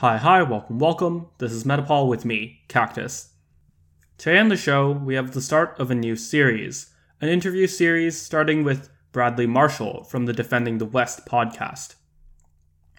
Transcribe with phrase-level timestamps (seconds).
[0.00, 1.26] Hi, hi, welcome, welcome.
[1.38, 3.30] This is Metapol with me, Cactus.
[4.16, 8.16] Today on the show, we have the start of a new series, an interview series
[8.16, 11.96] starting with Bradley Marshall from the Defending the West podcast.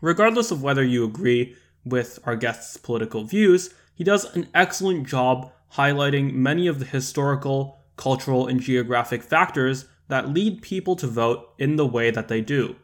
[0.02, 1.56] Regardless of whether you agree
[1.86, 7.80] with our guest's political views, he does an excellent job highlighting many of the historical,
[7.96, 12.76] cultural, and geographic factors that lead people to vote in the way that they do.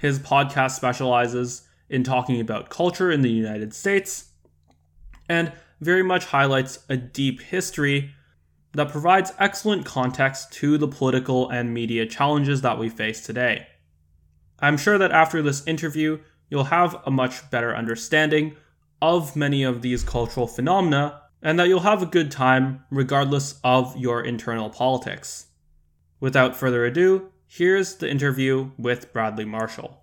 [0.00, 4.30] His podcast specializes in talking about culture in the United States
[5.28, 8.14] and very much highlights a deep history
[8.72, 13.66] that provides excellent context to the political and media challenges that we face today.
[14.60, 16.18] I'm sure that after this interview,
[16.50, 18.56] you'll have a much better understanding
[19.00, 23.96] of many of these cultural phenomena and that you'll have a good time regardless of
[23.96, 25.46] your internal politics.
[26.20, 29.97] Without further ado, here's the interview with Bradley Marshall.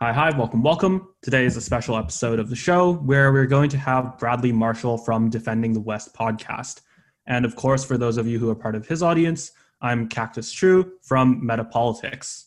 [0.00, 1.14] Hi, hi, welcome, welcome.
[1.22, 4.98] Today is a special episode of the show where we're going to have Bradley Marshall
[4.98, 6.80] from Defending the West podcast.
[7.28, 10.50] And of course, for those of you who are part of his audience, I'm Cactus
[10.50, 12.46] True from Metapolitics.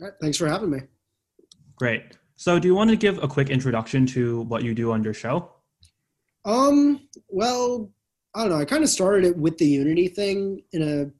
[0.00, 0.82] All right, thanks for having me.
[1.74, 2.16] Great.
[2.36, 5.12] So, do you want to give a quick introduction to what you do on your
[5.12, 5.50] show?
[6.44, 7.90] Um, well,
[8.36, 8.58] I don't know.
[8.58, 11.10] I kind of started it with the Unity thing in a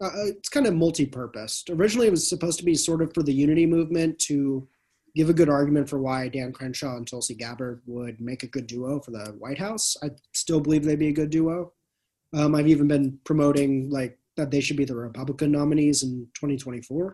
[0.00, 1.70] uh, uh, it's kind of multi-purposed.
[1.70, 4.68] Originally, it was supposed to be sort of for the unity movement to
[5.14, 8.66] give a good argument for why Dan Crenshaw and Tulsi Gabbard would make a good
[8.66, 9.96] duo for the White House.
[10.02, 11.72] I still believe they'd be a good duo.
[12.32, 17.12] Um, I've even been promoting like that they should be the Republican nominees in 2024.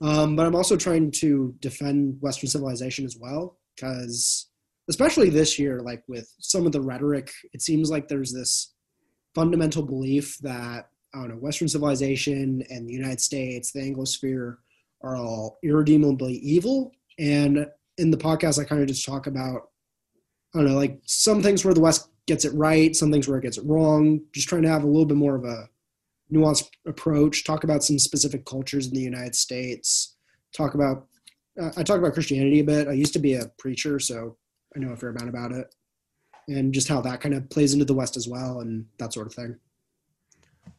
[0.00, 4.48] Um, but I'm also trying to defend Western civilization as well, because
[4.88, 8.72] especially this year, like with some of the rhetoric, it seems like there's this
[9.34, 14.56] fundamental belief that I don't know, Western civilization and the United States, the Anglosphere,
[15.02, 16.92] are all irredeemably evil.
[17.18, 17.66] And
[17.98, 19.68] in the podcast, I kind of just talk about,
[20.54, 23.38] I don't know, like some things where the West gets it right, some things where
[23.38, 24.22] it gets it wrong.
[24.32, 25.68] Just trying to have a little bit more of a
[26.32, 27.44] nuanced approach.
[27.44, 30.16] Talk about some specific cultures in the United States.
[30.56, 31.06] Talk about,
[31.60, 32.88] uh, I talk about Christianity a bit.
[32.88, 34.36] I used to be a preacher, so
[34.74, 35.72] I know a fair amount about it,
[36.48, 39.28] and just how that kind of plays into the West as well, and that sort
[39.28, 39.56] of thing.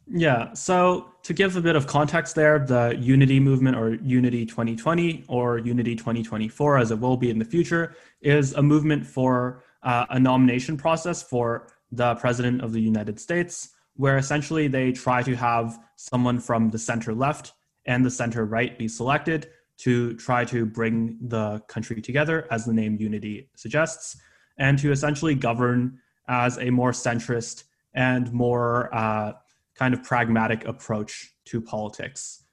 [0.08, 0.54] Yeah.
[0.54, 5.58] So to give a bit of context there, the Unity movement or Unity 2020 or
[5.58, 10.20] Unity 2024, as it will be in the future, is a movement for uh, a
[10.20, 15.80] nomination process for the President of the United States, where essentially they try to have
[15.96, 17.54] someone from the center left
[17.86, 22.74] and the center right be selected to try to bring the country together, as the
[22.74, 24.18] name Unity suggests,
[24.58, 29.34] and to essentially govern as a more centrist and more uh,
[29.76, 32.44] kind of pragmatic approach to politics.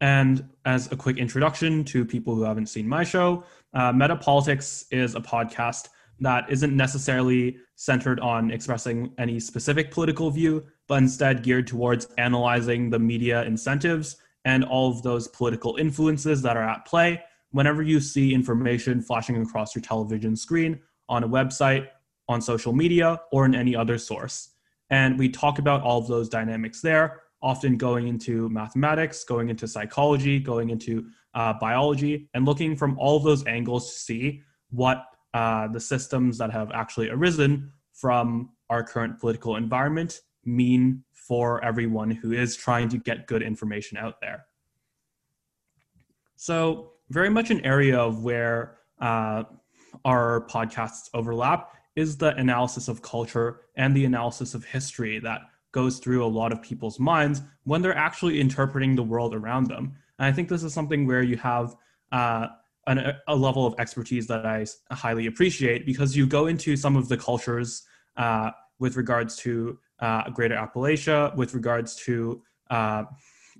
[0.00, 5.14] And as a quick introduction to people who haven't seen my show, uh, Metapolitics is
[5.14, 5.88] a podcast
[6.20, 12.90] that isn't necessarily centered on expressing any specific political view, but instead geared towards analyzing
[12.90, 17.20] the media incentives and all of those political influences that are at play
[17.50, 21.88] whenever you see information flashing across your television screen, on a website,
[22.28, 24.51] on social media, or in any other source.
[24.92, 29.66] And we talk about all of those dynamics there, often going into mathematics, going into
[29.66, 35.06] psychology, going into uh, biology, and looking from all of those angles to see what
[35.32, 42.10] uh, the systems that have actually arisen from our current political environment mean for everyone
[42.10, 44.44] who is trying to get good information out there.
[46.36, 49.44] So, very much an area of where uh,
[50.04, 55.42] our podcasts overlap is the analysis of culture and the analysis of history that
[55.72, 59.94] goes through a lot of people's minds when they're actually interpreting the world around them.
[60.18, 61.74] And I think this is something where you have
[62.12, 62.48] uh,
[62.86, 67.08] an, a level of expertise that I highly appreciate because you go into some of
[67.08, 67.82] the cultures
[68.16, 73.04] uh, with regards to uh, Greater Appalachia, with regards to uh,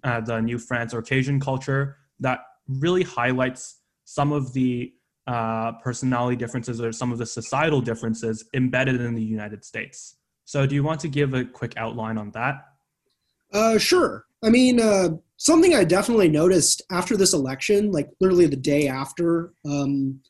[0.04, 4.92] uh, the New France or Cajun culture that really highlights some of the
[5.26, 10.16] uh, personality differences or some of the societal differences embedded in the United States.
[10.44, 12.56] So, do you want to give a quick outline on that?
[13.52, 14.26] Uh, sure.
[14.42, 19.52] I mean, uh, something I definitely noticed after this election, like literally the day after,
[19.64, 20.20] um,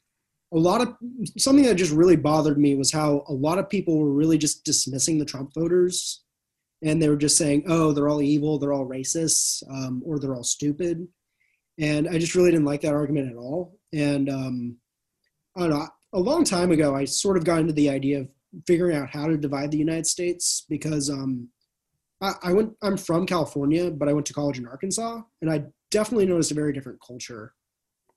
[0.52, 0.94] a lot of
[1.38, 4.64] something that just really bothered me was how a lot of people were really just
[4.64, 6.24] dismissing the Trump voters.
[6.82, 10.34] And they were just saying, oh, they're all evil, they're all racists, um, or they're
[10.34, 11.06] all stupid.
[11.78, 13.78] And I just really didn't like that argument at all.
[13.94, 14.76] And um,
[15.56, 18.28] I don't know, a long time ago, I sort of got into the idea of
[18.66, 21.48] figuring out how to divide the United States because um,
[22.20, 22.72] I, I went.
[22.82, 26.54] I'm from California, but I went to college in Arkansas, and I definitely noticed a
[26.54, 27.54] very different culture.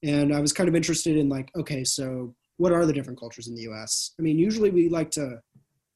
[0.04, 3.48] And I was kind of interested in like, okay, so what are the different cultures
[3.48, 4.12] in the US?
[4.20, 5.40] I mean, usually we like to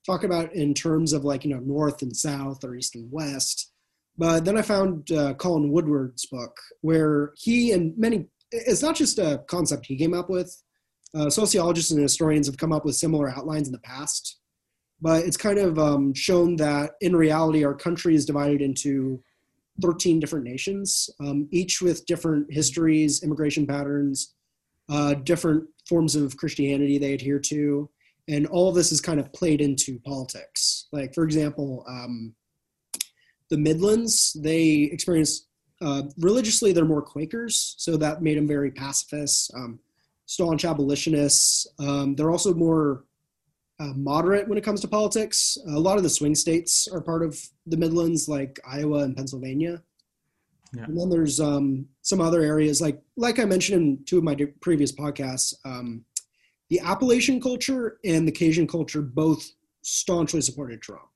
[0.06, 3.72] talk about in terms of like, you know, North and South or East and West.
[4.18, 9.20] But then I found uh, Colin Woodard's book where he and many, it's not just
[9.20, 10.62] a concept he came up with.
[11.16, 14.38] Uh, sociologists and historians have come up with similar outlines in the past.
[15.02, 19.24] But it's kind of um, shown that in reality, our country is divided into
[19.82, 24.34] 13 different nations, um, each with different histories, immigration patterns,
[24.90, 27.90] uh, different forms of Christianity they adhere to,
[28.28, 30.88] and all of this is kind of played into politics.
[30.92, 32.36] Like, for example, um,
[33.50, 35.48] the Midlands, they experience
[35.82, 39.80] uh, religiously, they're more Quakers, so that made them very pacifist, um,
[40.30, 41.66] staunch abolitionists.
[41.80, 43.06] Um, they're also more
[43.80, 45.58] uh, moderate when it comes to politics.
[45.70, 49.82] A lot of the swing states are part of the Midlands, like Iowa and Pennsylvania.
[50.76, 50.84] Yeah.
[50.84, 54.38] And then there's um, some other areas, like like I mentioned in two of my
[54.62, 55.56] previous podcasts.
[55.66, 56.06] Um,
[56.70, 59.50] the Appalachian culture and the Cajun culture both
[59.82, 61.10] staunchly supported Trump.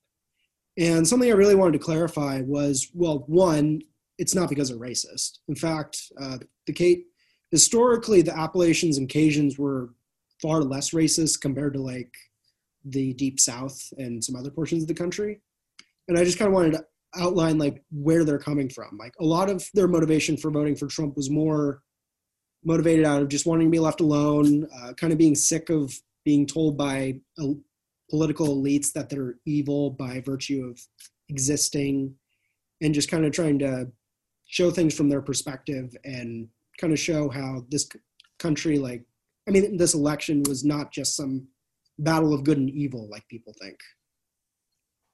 [0.76, 3.84] And something I really wanted to clarify was, well, one,
[4.18, 5.38] it's not because they're racist.
[5.48, 7.06] In fact, uh, the Kate
[7.54, 9.92] historically the Appalachians and Cajuns were
[10.42, 12.12] far less racist compared to like
[12.84, 15.40] the deep south and some other portions of the country.
[16.08, 16.86] And i just kind of wanted to
[17.16, 18.98] outline like where they're coming from.
[18.98, 21.84] Like a lot of their motivation for voting for trump was more
[22.66, 25.94] motivated out of just wanting to be left alone uh, kind of being sick of
[26.26, 27.20] being told by
[28.10, 30.82] political elites that they're evil by virtue of
[31.30, 32.16] existing
[32.82, 33.88] and just kind of trying to
[34.46, 36.48] show things from their perspective and
[36.78, 37.88] kind of show how this
[38.40, 39.04] country like
[39.48, 41.48] i mean this election was not just some
[42.00, 43.80] battle of good and evil like people think.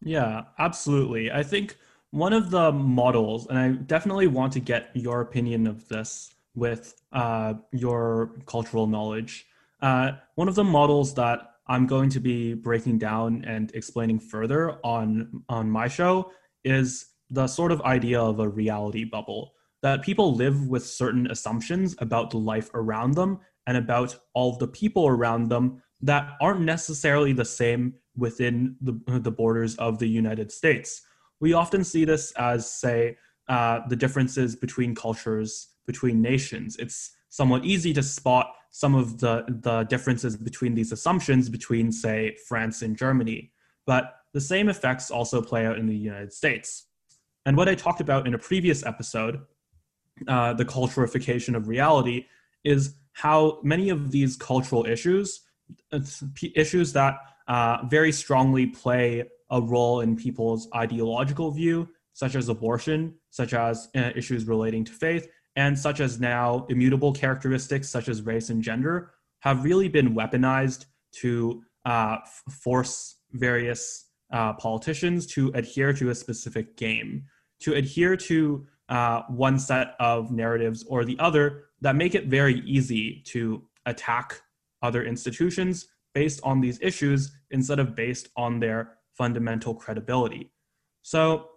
[0.02, 1.32] Yeah, absolutely.
[1.32, 1.78] I think
[2.12, 6.96] one of the models, and I definitely want to get your opinion of this with
[7.12, 9.46] uh, your cultural knowledge.
[9.82, 14.80] Uh, one of the models that I'm going to be breaking down and explaining further
[14.84, 16.32] on on my show
[16.64, 21.96] is the sort of idea of a reality bubble that people live with certain assumptions
[22.00, 27.34] about the life around them and about all the people around them that aren't necessarily
[27.34, 31.02] the same within the, the borders of the United States.
[31.40, 33.18] We often see this as, say,
[33.48, 36.76] uh, the differences between cultures, between nations.
[36.78, 42.36] It's somewhat easy to spot some of the, the differences between these assumptions between, say,
[42.48, 43.52] France and Germany.
[43.86, 46.86] But the same effects also play out in the United States.
[47.46, 49.42] And what I talked about in a previous episode,
[50.28, 52.26] uh, the culturification of reality,
[52.64, 55.42] is how many of these cultural issues
[56.56, 57.18] issues that
[57.48, 63.90] uh, very strongly play a role in people's ideological view, such as abortion, such as
[63.96, 68.62] uh, issues relating to faith, and such as now immutable characteristics such as race and
[68.62, 76.10] gender, have really been weaponized to uh, f- force various uh, politicians to adhere to
[76.10, 77.24] a specific game,
[77.60, 82.60] to adhere to uh, one set of narratives or the other that make it very
[82.62, 84.42] easy to attack
[84.82, 90.52] other institutions based on these issues instead of based on their fundamental credibility.
[91.04, 91.50] So,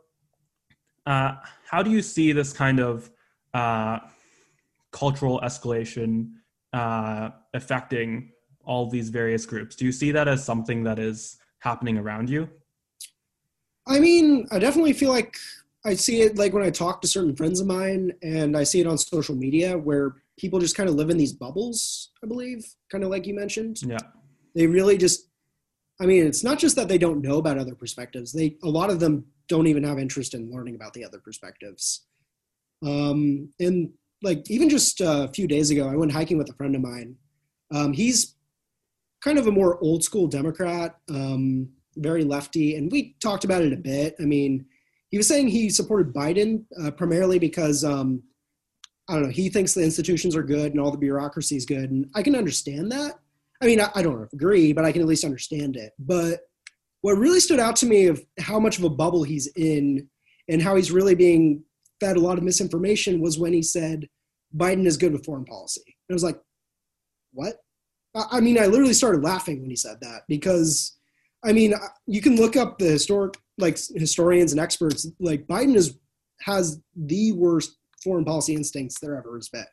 [1.06, 1.37] uh,
[1.69, 3.11] how do you see this kind of
[3.55, 3.98] uh,
[4.93, 6.32] cultural escalation
[6.72, 8.32] uh, affecting
[8.65, 9.74] all these various groups?
[9.74, 12.48] Do you see that as something that is happening around you?
[13.86, 15.36] I mean, I definitely feel like
[15.84, 18.81] I see it like when I talk to certain friends of mine and I see
[18.81, 22.65] it on social media where people just kind of live in these bubbles, I believe,
[22.91, 23.79] kind of like you mentioned.
[23.82, 23.98] Yeah.
[24.55, 25.29] They really just
[26.01, 28.32] I mean, it's not just that they don't know about other perspectives.
[28.32, 32.06] They a lot of them don't even have interest in learning about the other perspectives.
[32.84, 33.91] Um, and
[34.22, 37.17] like even just a few days ago, I went hiking with a friend of mine.
[37.72, 38.34] Um, he's
[39.22, 43.72] kind of a more old school Democrat, um, very lefty, and we talked about it
[43.72, 44.17] a bit.
[44.20, 44.67] I mean,
[45.13, 48.23] he was saying he supported Biden uh, primarily because um,
[49.09, 49.29] I don't know.
[49.29, 52.35] He thinks the institutions are good and all the bureaucracy is good, and I can
[52.35, 53.21] understand that.
[53.63, 55.93] I mean, I, I don't agree, but I can at least understand it.
[55.99, 56.41] But
[57.03, 60.09] what really stood out to me of how much of a bubble he's in
[60.49, 61.63] and how he's really being
[62.01, 64.09] fed a lot of misinformation was when he said
[64.57, 65.83] Biden is good with foreign policy.
[65.87, 66.41] And I was like,
[67.33, 67.57] what?
[68.15, 70.97] I mean, I literally started laughing when he said that because,
[71.45, 71.75] I mean,
[72.07, 75.06] you can look up the historic, like historians and experts.
[75.21, 75.99] Like Biden is
[76.41, 79.65] has the worst foreign policy instincts there ever has been.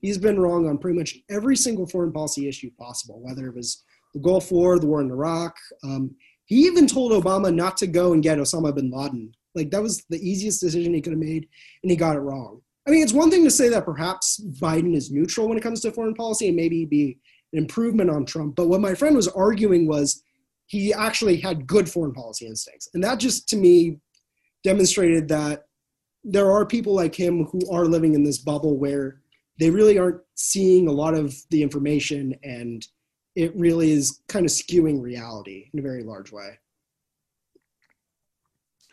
[0.00, 3.82] He's been wrong on pretty much every single foreign policy issue possible, whether it was
[4.14, 5.56] the Gulf War, the war in Iraq.
[5.82, 6.14] Um,
[6.44, 9.32] he even told Obama not to go and get Osama bin Laden.
[9.54, 11.48] Like that was the easiest decision he could have made,
[11.82, 12.60] and he got it wrong.
[12.86, 15.80] I mean, it's one thing to say that perhaps Biden is neutral when it comes
[15.80, 17.18] to foreign policy and maybe be
[17.52, 18.56] an improvement on Trump.
[18.56, 20.22] But what my friend was arguing was
[20.68, 22.88] he actually had good foreign policy instincts.
[22.94, 23.98] And that just to me
[24.62, 25.64] demonstrated that
[26.22, 29.20] there are people like him who are living in this bubble where
[29.58, 32.86] they really aren't seeing a lot of the information and
[33.34, 36.58] it really is kind of skewing reality in a very large way.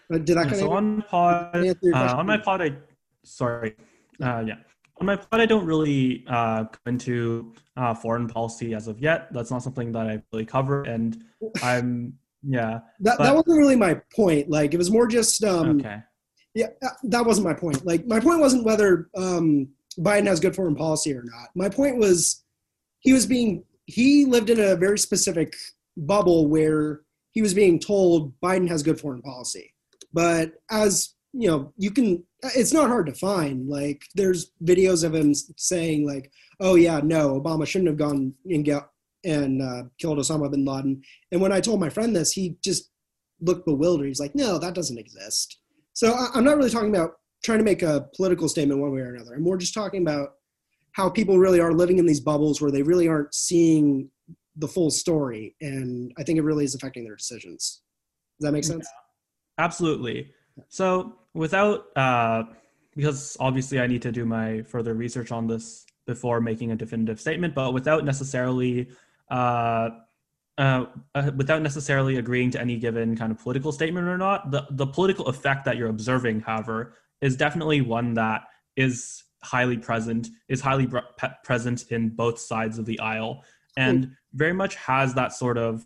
[0.10, 2.77] But did I kind so of on pod, uh, on my pod, I
[3.24, 3.75] sorry,
[4.22, 4.55] uh, yeah,
[5.00, 9.32] on my pod, I don't really uh, go into uh, foreign policy as of yet.
[9.34, 11.24] That's not something that I really cover, and
[11.64, 12.80] I'm yeah.
[13.02, 14.50] That but, that wasn't really my point.
[14.50, 15.98] Like it was more just um, okay.
[16.54, 16.68] Yeah,
[17.04, 17.86] that wasn't my point.
[17.86, 19.68] Like my point wasn't whether um,
[20.00, 21.50] Biden has good foreign policy or not.
[21.56, 22.44] My point was
[23.00, 25.54] he was being he lived in a very specific
[25.98, 29.74] bubble where he was being told Biden has good foreign policy.
[30.14, 32.24] But as you know, you can
[32.56, 33.68] it's not hard to find.
[33.68, 38.63] Like there's videos of him saying like, "Oh yeah, no, Obama shouldn't have gone and
[38.63, 38.88] get
[39.24, 41.01] and uh, killed Osama bin Laden."
[41.32, 42.89] And when I told my friend this, he just
[43.42, 44.08] looked bewildered.
[44.08, 45.60] He's like, "No, that doesn't exist."
[45.94, 47.12] So I, I'm not really talking about
[47.44, 49.36] trying to make a political statement one way or another.
[49.36, 50.30] I'm more just talking about
[50.94, 54.10] how people really are living in these bubbles where they really aren't seeing
[54.56, 57.82] the full story, and I think it really is affecting their decisions.
[58.39, 58.88] Does that make sense?
[58.88, 60.32] Yeah, absolutely.
[60.70, 62.44] So without, uh,
[62.96, 67.20] because obviously I need to do my further research on this before making a definitive
[67.20, 68.88] statement, but without necessarily,
[69.30, 69.89] uh,
[70.58, 74.65] uh, uh, without necessarily agreeing to any given kind of political statement or not, the,
[74.72, 78.44] the political effect that you're observing, however, is definitely one that
[78.77, 81.01] is highly present, is highly pre-
[81.44, 83.44] present in both sides of the aisle,
[83.77, 85.86] and very much has that sort of,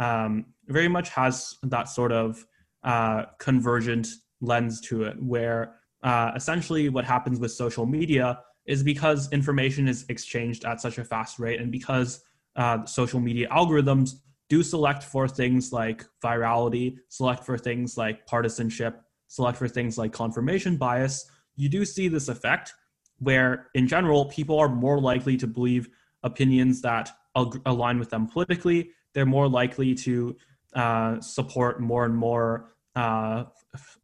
[0.00, 2.44] um, very much has that sort of
[2.82, 4.08] uh, convergent
[4.40, 10.04] lens to it, where uh, essentially what happens with social media is because information is
[10.08, 12.22] exchanged at such a fast rate, and because
[12.56, 14.14] uh, social media algorithms
[14.48, 20.12] do select for things like virality, select for things like partisanship, select for things like
[20.12, 22.72] confirmation bias, you do see this effect
[23.18, 25.88] where, in general, people are more likely to believe
[26.22, 28.90] opinions that align with them politically.
[29.12, 30.36] They're more likely to
[30.74, 33.44] uh, support more and more uh,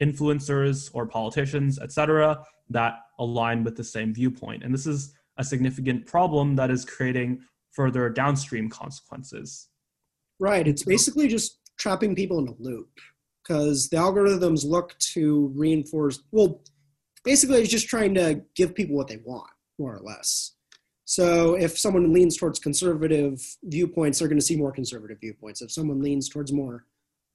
[0.03, 4.63] influencers or politicians, etc., that align with the same viewpoint.
[4.63, 7.43] And this is a significant problem that is creating
[7.73, 9.69] further downstream consequences.
[10.39, 10.67] Right.
[10.67, 12.89] It's basically just trapping people in a loop
[13.43, 16.63] because the algorithms look to reinforce, well,
[17.25, 20.53] basically, it's just trying to give people what they want, more or less.
[21.05, 25.61] So if someone leans towards conservative viewpoints, they're going to see more conservative viewpoints.
[25.61, 26.87] If someone leans towards more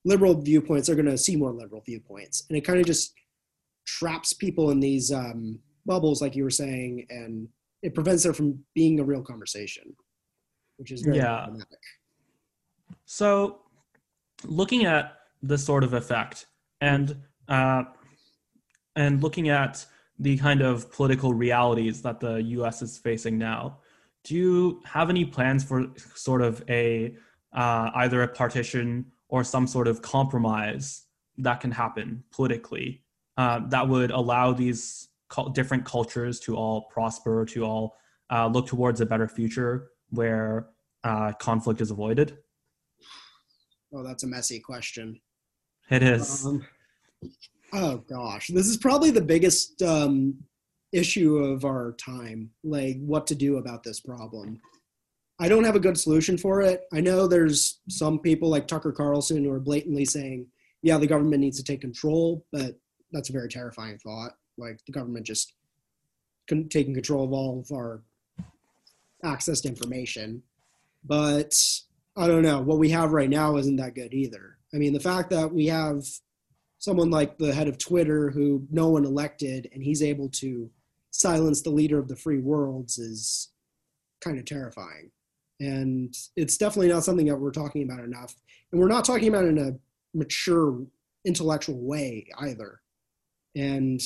[0.06, 2.46] liberal viewpoints, they're going to see more liberal viewpoints.
[2.50, 3.14] And it kind of just
[3.86, 7.48] traps people in these um, bubbles, like you were saying, and
[7.82, 9.96] it prevents them from being a real conversation,
[10.78, 11.38] which is very yeah.
[11.38, 11.80] problematic.
[13.06, 13.62] So,
[14.46, 16.46] looking at this sort of effect
[16.82, 17.84] and uh,
[18.96, 19.86] and looking at
[20.20, 22.82] the kind of political realities that the U.S.
[22.82, 23.80] is facing now,
[24.24, 27.16] do you have any plans for sort of a
[27.54, 31.06] uh, either a partition or some sort of compromise
[31.38, 33.02] that can happen politically
[33.38, 35.08] uh, that would allow these
[35.54, 37.96] different cultures to all prosper, to all
[38.30, 40.68] uh, look towards a better future where
[41.06, 42.38] uh, conflict is avoided?
[43.94, 45.22] Oh, that's a messy question.
[45.90, 46.46] It is.
[46.46, 46.66] Um,
[47.74, 50.36] oh gosh, this is probably the biggest um,
[50.92, 52.50] issue of our time.
[52.64, 54.60] Like, what to do about this problem?
[55.42, 56.84] I don't have a good solution for it.
[56.92, 60.48] I know there's some people like Tucker Carlson who are blatantly saying,
[60.82, 62.78] yeah, the government needs to take control, but
[63.14, 64.34] that's a very terrifying thought.
[64.58, 65.54] Like the government just
[66.70, 68.04] taking control of all of our
[69.24, 70.44] access to information.
[71.06, 71.54] But
[72.18, 72.60] I don't know.
[72.60, 74.58] What we have right now isn't that good either.
[74.74, 76.04] I mean, the fact that we have
[76.80, 80.70] someone like the head of Twitter who no one elected and he's able to
[81.12, 83.50] silence the leader of the free worlds is
[84.22, 85.12] kind of terrifying
[85.60, 88.36] and it's definitely not something that we're talking about enough.
[88.72, 89.72] And we're not talking about in a
[90.14, 90.86] mature
[91.26, 92.82] intellectual way either.
[93.56, 94.02] And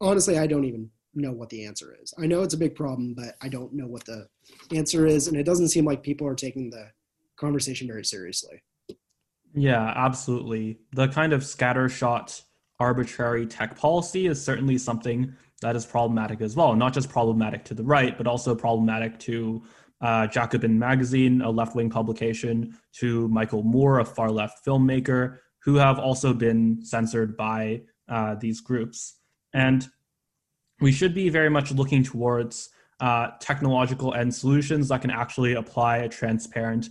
[0.00, 2.14] honestly i don't even know what the answer is.
[2.18, 4.28] I know it's a big problem but i don't know what the
[4.74, 5.28] answer is.
[5.28, 6.90] And it doesn't seem like people are taking the
[7.36, 8.62] conversation very seriously.
[9.54, 10.78] Yeah absolutely.
[10.92, 12.42] The kind of scattershot
[12.78, 16.74] arbitrary tech policy is certainly something that is problematic as well.
[16.74, 19.62] Not just problematic to the right but also problematic to
[20.00, 25.76] uh, Jacobin Magazine, a left wing publication, to Michael Moore, a far left filmmaker, who
[25.76, 29.16] have also been censored by uh, these groups.
[29.52, 29.86] And
[30.80, 35.98] we should be very much looking towards uh, technological end solutions that can actually apply
[35.98, 36.88] a transparent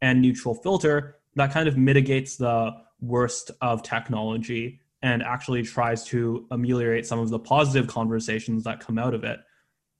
[0.00, 6.46] and neutral filter that kind of mitigates the worst of technology and actually tries to
[6.50, 9.40] ameliorate some of the positive conversations that come out of it.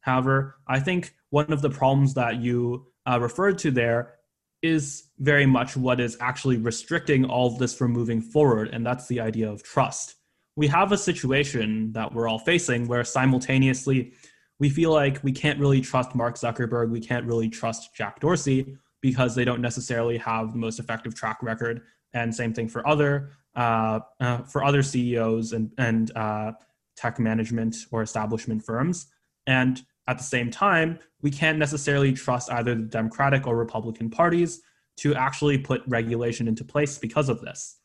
[0.00, 4.16] However, I think one of the problems that you uh, referred to there
[4.62, 9.08] is very much what is actually restricting all of this from moving forward, and that's
[9.08, 10.16] the idea of trust.
[10.56, 14.12] We have a situation that we're all facing where simultaneously
[14.60, 18.76] we feel like we can't really trust Mark Zuckerberg, we can't really trust Jack Dorsey
[19.00, 21.80] because they don't necessarily have the most effective track record,
[22.12, 26.52] and same thing for other uh, uh, for other CEOs and and uh,
[26.94, 29.06] tech management or establishment firms.
[29.46, 34.62] And at the same time, we can't necessarily trust either the Democratic or Republican parties
[34.96, 37.78] to actually put regulation into place because of this.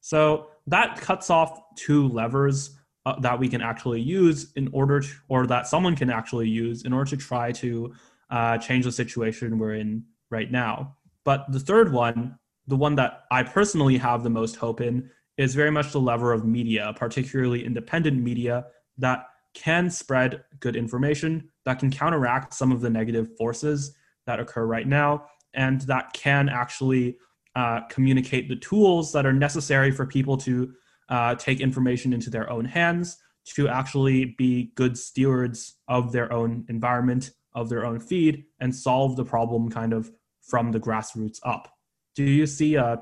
[0.00, 5.08] So that cuts off two levers uh, that we can actually use in order to,
[5.28, 7.94] or that someone can actually use in order to try to
[8.30, 10.96] uh, change the situation we're in right now.
[11.24, 15.54] But the third one, the one that I personally have the most hope in, is
[15.54, 18.66] very much the lever of media, particularly independent media
[18.98, 23.96] that can spread good information that can counteract some of the negative forces
[24.26, 27.16] that occur right now and that can actually
[27.56, 30.72] uh, communicate the tools that are necessary for people to
[31.08, 36.66] uh, take information into their own hands to actually be good stewards of their own
[36.68, 41.72] environment of their own feed and solve the problem kind of from the grassroots up.
[42.14, 42.98] Do you see uh,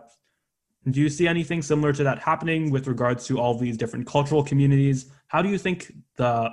[0.91, 4.45] do you see anything similar to that happening with regards to all these different cultural
[4.45, 6.49] communities how do you think the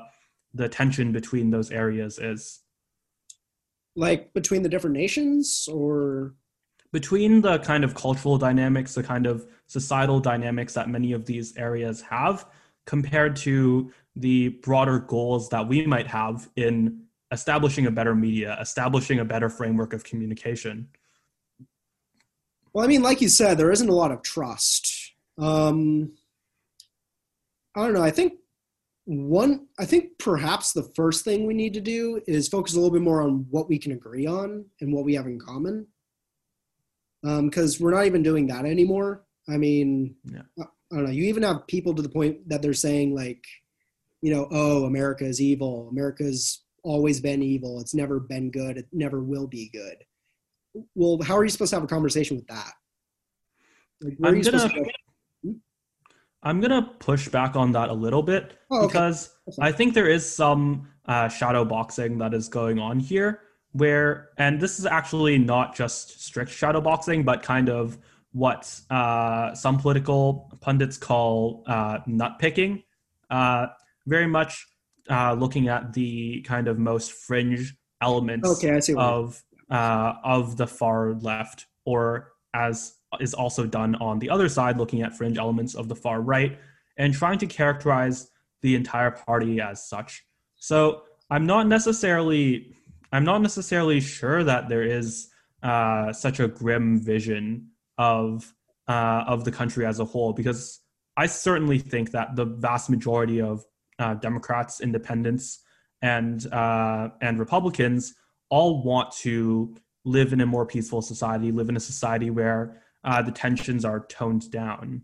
[0.55, 2.61] the tension between those areas is?
[3.95, 6.33] Like between the different nations or
[6.91, 11.55] between the kind of cultural dynamics, the kind of societal dynamics that many of these
[11.57, 12.47] areas have
[12.87, 19.19] compared to the broader goals that we might have in establishing a better media, establishing
[19.19, 20.87] a better framework of communication?
[22.73, 25.13] Well, I mean, like you said, there isn't a lot of trust.
[25.37, 26.13] Um,
[27.75, 28.03] I don't know.
[28.03, 28.33] I think
[29.11, 32.93] one i think perhaps the first thing we need to do is focus a little
[32.93, 35.85] bit more on what we can agree on and what we have in common.
[37.21, 39.25] Because um, we're not even doing that anymore.
[39.49, 40.43] I mean yeah.
[40.57, 41.11] I, I don't know.
[41.11, 43.43] You even have people to the point that they're saying like
[44.21, 45.89] you know oh america is evil.
[45.91, 47.81] America's always been evil.
[47.81, 48.77] It's never been good.
[48.77, 49.97] It never will be good.
[50.95, 52.71] Well how are you supposed to have a conversation with that?
[54.01, 54.69] Like, I'm gonna,
[56.43, 58.87] I'm gonna push back on that a little bit oh, okay.
[58.87, 63.41] because I think there is some uh, shadow boxing that is going on here.
[63.73, 67.97] Where and this is actually not just strict shadow boxing, but kind of
[68.33, 72.83] what uh, some political pundits call uh, nut picking.
[73.29, 73.67] Uh,
[74.07, 74.65] very much
[75.09, 81.13] uh, looking at the kind of most fringe elements okay, of uh, of the far
[81.13, 85.87] left, or as is also done on the other side, looking at fringe elements of
[85.87, 86.57] the far right
[86.97, 88.29] and trying to characterize
[88.61, 90.23] the entire party as such.
[90.57, 92.75] So I'm not necessarily
[93.11, 95.29] I'm not necessarily sure that there is
[95.63, 98.53] uh, such a grim vision of
[98.87, 100.79] uh, of the country as a whole because
[101.17, 103.65] I certainly think that the vast majority of
[103.99, 105.61] uh, Democrats, Independents,
[106.01, 108.15] and uh, and Republicans
[108.49, 113.21] all want to live in a more peaceful society, live in a society where uh,
[113.21, 115.03] the tensions are toned down.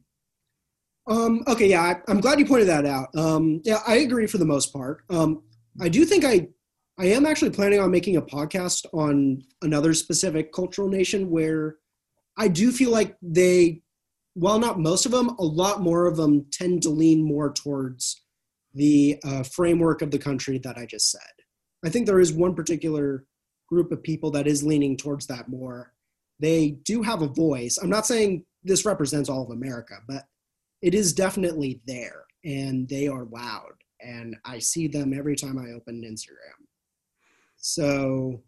[1.07, 3.07] Um, okay, yeah, I, am glad you pointed that out.
[3.15, 5.03] Um, yeah, I agree for the most part.
[5.09, 5.43] Um,
[5.79, 6.47] I do think I,
[6.99, 11.77] I am actually planning on making a podcast on another specific cultural nation where
[12.37, 13.81] I do feel like they,
[14.33, 18.21] while not most of them, a lot more of them tend to lean more towards
[18.73, 21.21] the uh, framework of the country that I just said.
[21.85, 23.25] I think there is one particular
[23.69, 25.93] group of people that is leaning towards that more
[26.39, 27.77] they do have a voice.
[27.77, 30.25] I'm not saying this represents all of America, but
[30.81, 33.71] it is definitely there and they are loud.
[33.99, 36.65] And I see them every time I open Instagram.
[37.57, 38.43] So.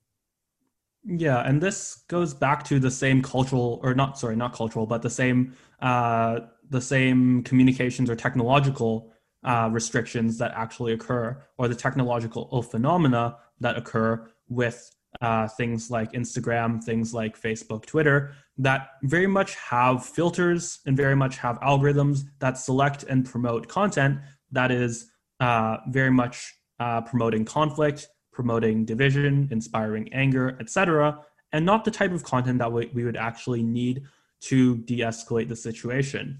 [1.03, 5.01] Yeah, and this goes back to the same cultural, or not, sorry, not cultural, but
[5.01, 9.11] the same, uh, the same communications or technological
[9.43, 16.13] uh, restrictions that actually occur, or the technological phenomena that occur with uh, things like
[16.13, 22.23] Instagram, things like Facebook, Twitter, that very much have filters and very much have algorithms
[22.39, 24.19] that select and promote content
[24.51, 31.19] that is uh, very much uh, promoting conflict, promoting division, inspiring anger, etc.,
[31.51, 34.03] and not the type of content that we, we would actually need
[34.39, 36.39] to de escalate the situation.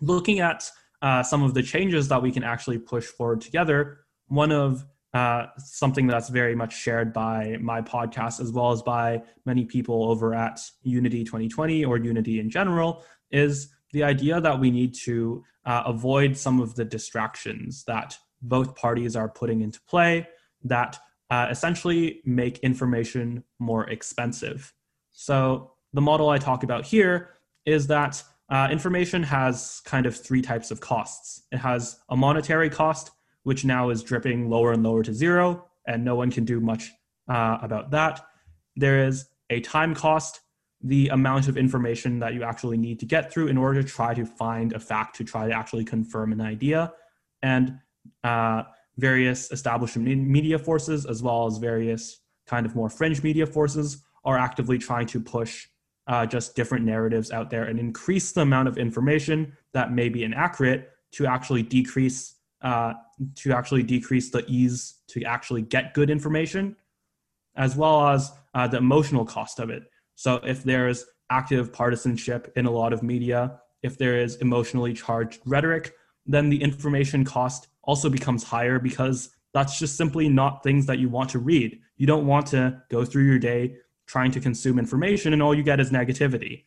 [0.00, 0.68] Looking at
[1.02, 5.46] uh, some of the changes that we can actually push forward together, one of uh,
[5.58, 10.34] something that's very much shared by my podcast as well as by many people over
[10.34, 15.84] at Unity 2020 or Unity in general is the idea that we need to uh,
[15.86, 20.28] avoid some of the distractions that both parties are putting into play
[20.64, 20.98] that
[21.30, 24.74] uh, essentially make information more expensive.
[25.12, 27.30] So, the model I talk about here
[27.64, 32.68] is that uh, information has kind of three types of costs it has a monetary
[32.68, 33.12] cost,
[33.44, 36.90] which now is dripping lower and lower to zero, and no one can do much
[37.28, 38.26] uh, about that.
[38.76, 40.40] There is a time cost,
[40.82, 44.12] the amount of information that you actually need to get through in order to try
[44.12, 46.92] to find a fact to try to actually confirm an idea,
[47.42, 47.78] and
[48.22, 48.64] uh,
[48.98, 54.38] various established media forces, as well as various kind of more fringe media forces, are
[54.38, 55.66] actively trying to push
[56.06, 60.22] uh, just different narratives out there and increase the amount of information that may be
[60.22, 62.94] inaccurate to actually decrease uh,
[63.36, 66.74] to actually decrease the ease to actually get good information,
[67.56, 69.84] as well as uh, the emotional cost of it.
[70.16, 75.40] So if there's active partisanship in a lot of media, if there is emotionally charged
[75.44, 75.92] rhetoric,
[76.26, 81.08] then the information cost also becomes higher because that's just simply not things that you
[81.08, 81.78] want to read.
[81.98, 85.62] You don't want to go through your day trying to consume information and all you
[85.62, 86.64] get is negativity.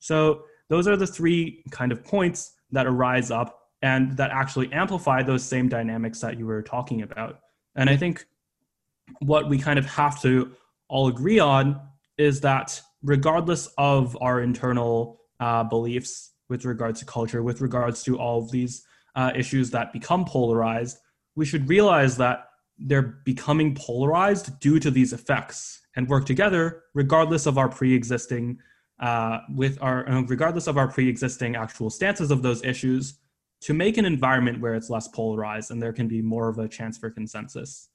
[0.00, 5.22] So those are the three kind of points that arise up and that actually amplify
[5.22, 7.40] those same dynamics that you were talking about.
[7.74, 8.24] And I think
[9.20, 10.52] what we kind of have to
[10.88, 11.80] all agree on
[12.16, 18.18] is that regardless of our internal uh, beliefs with regards to culture, with regards to
[18.18, 18.84] all of these
[19.16, 20.98] uh, issues that become polarized,
[21.34, 27.46] we should realize that they're becoming polarized due to these effects and work together regardless
[27.46, 28.58] of our pre-existing
[29.00, 33.14] uh, with our uh, regardless of our pre-existing actual stances of those issues
[33.62, 36.68] to make an environment where it's less polarized and there can be more of a
[36.68, 37.88] chance for consensus.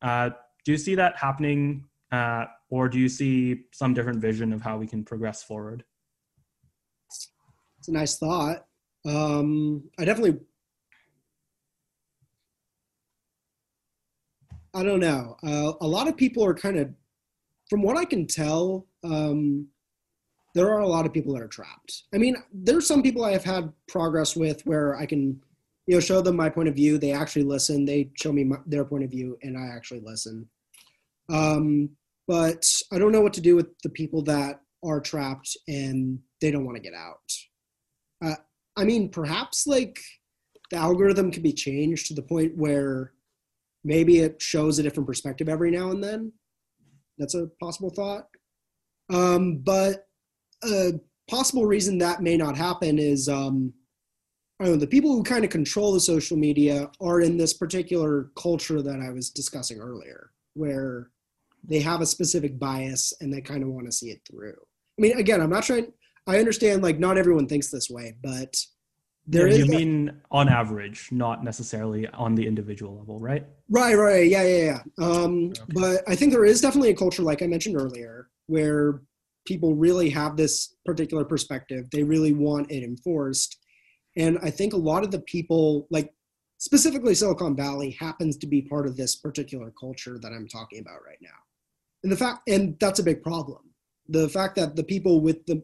[0.00, 0.30] Uh,
[0.64, 4.78] do you see that happening, uh, or do you see some different vision of how
[4.78, 5.84] we can progress forward?
[7.78, 8.64] It's a nice thought.
[9.04, 10.40] Um, I definitely,
[14.72, 15.36] I don't know.
[15.42, 16.88] Uh, a lot of people are kind of,
[17.68, 19.66] from what I can tell, um,
[20.54, 22.04] there are a lot of people that are trapped.
[22.14, 25.40] I mean, there's some people I have had progress with where I can,
[25.86, 26.98] you know, show them my point of view.
[26.98, 27.84] They actually listen.
[27.84, 30.48] They show me my, their point of view, and I actually listen.
[31.30, 31.90] Um,
[32.28, 36.50] but I don't know what to do with the people that are trapped and they
[36.50, 37.32] don't want to get out.
[38.24, 38.36] Uh,
[38.76, 40.00] I mean, perhaps like
[40.70, 43.12] the algorithm can be changed to the point where
[43.84, 46.32] maybe it shows a different perspective every now and then.
[47.18, 48.26] That's a possible thought.
[49.10, 50.06] Um, but
[50.64, 53.72] a possible reason that may not happen is um,
[54.60, 57.52] I don't know, the people who kind of control the social media are in this
[57.52, 61.10] particular culture that I was discussing earlier, where
[61.64, 64.54] they have a specific bias and they kind of want to see it through.
[64.98, 65.92] I mean, again, I'm not trying.
[66.28, 68.54] I understand like not everyone thinks this way, but
[69.26, 69.58] there yeah, is.
[69.60, 73.44] You mean on average, not necessarily on the individual level, right?
[73.68, 74.64] Right, right, yeah, yeah,
[74.98, 75.04] yeah.
[75.04, 75.62] Um, okay.
[75.74, 79.02] But I think there is definitely a culture, like I mentioned earlier, where
[79.46, 81.88] people really have this particular perspective.
[81.90, 83.58] They really want it enforced.
[84.16, 86.12] And I think a lot of the people, like
[86.58, 91.04] specifically Silicon Valley, happens to be part of this particular culture that I'm talking about
[91.06, 91.30] right now.
[92.02, 93.70] And the fact, and that's a big problem.
[94.08, 95.62] The fact that the people with the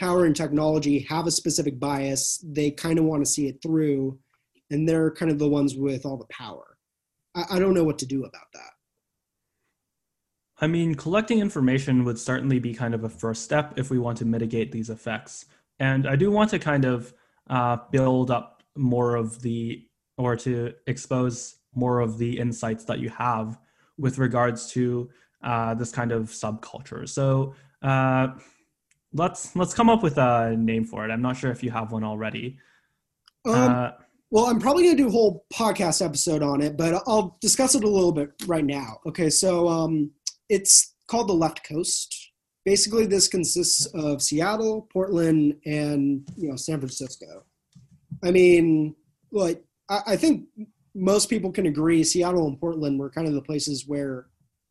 [0.00, 4.18] power and technology have a specific bias, they kind of want to see it through,
[4.70, 6.78] and they're kind of the ones with all the power.
[7.34, 8.70] I, I don't know what to do about that.
[10.60, 14.18] I mean, collecting information would certainly be kind of a first step if we want
[14.18, 15.46] to mitigate these effects.
[15.78, 17.14] And I do want to kind of
[17.48, 19.86] uh, build up more of the,
[20.18, 23.58] or to expose more of the insights that you have
[23.96, 25.08] with regards to
[25.42, 27.08] uh, this kind of subculture.
[27.08, 28.28] So uh,
[29.12, 31.10] let's let's come up with a name for it.
[31.10, 32.58] I'm not sure if you have one already.
[33.46, 33.90] Um, uh,
[34.30, 37.74] well, I'm probably going to do a whole podcast episode on it, but I'll discuss
[37.74, 38.98] it a little bit right now.
[39.06, 40.12] Okay, so um,
[40.50, 42.32] it's called the Left Coast.
[42.66, 47.44] Basically, this consists of Seattle, Portland, and you know San Francisco.
[48.22, 48.94] I mean,
[49.32, 50.46] like I, I think
[50.94, 54.26] most people can agree Seattle and Portland were kind of the places where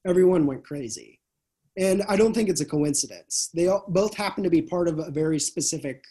[0.05, 1.19] everyone went crazy,
[1.77, 3.49] and I don't think it's a coincidence.
[3.55, 6.03] They all, both happen to be part of a very specific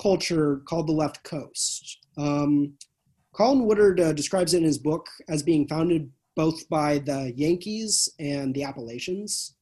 [0.00, 1.98] culture called the Left Coast.
[2.16, 2.74] Um,
[3.34, 8.08] Colin Woodard uh, describes it in his book as being founded both by the Yankees
[8.18, 9.54] and the Appalachians.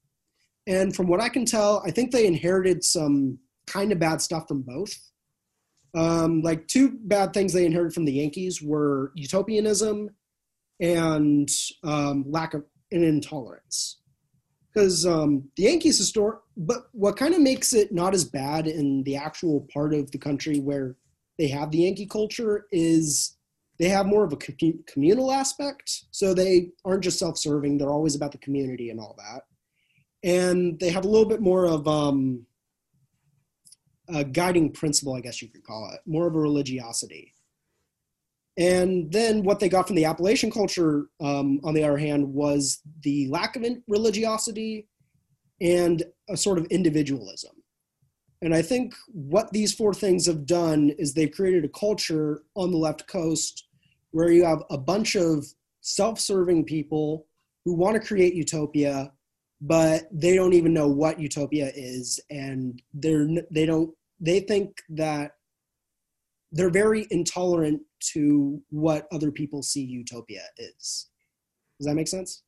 [0.67, 4.49] And from what I can tell, I think they inherited some kind of bad stuff
[4.49, 4.95] from both.
[5.95, 10.11] Um, like two bad things they inherited from the Yankees were utopianism
[10.81, 11.51] and
[11.85, 13.99] um, lack of and intolerance.
[14.73, 19.03] Because um, the Yankees historic, but what kind of makes it not as bad in
[19.05, 20.97] the actual part of the country where
[21.39, 23.37] they have the Yankee culture is
[23.79, 24.37] they have more of a
[24.87, 26.05] communal aspect.
[26.11, 29.43] So they aren't just self-serving; they're always about the community and all that.
[30.23, 32.47] And they have a little bit more of um,
[34.09, 37.35] a guiding principle, I guess you could call it, more of a religiosity.
[38.59, 42.81] And then what they got from the Appalachian culture, um, on the other hand, was
[43.03, 44.89] the lack of religiosity
[45.61, 47.53] and a sort of individualism.
[48.43, 52.73] And I think what these four things have done is they've created a culture on
[52.73, 53.69] the left coast
[54.11, 55.47] where you have a bunch of
[55.81, 57.27] self serving people
[57.65, 59.13] who want to create utopia,
[59.61, 62.19] but they don't even know what utopia is.
[62.31, 65.33] And they're, they don't, they think that
[66.51, 67.81] they're very intolerant
[68.13, 71.09] to what other people see utopia is.
[71.79, 72.43] Does that make sense?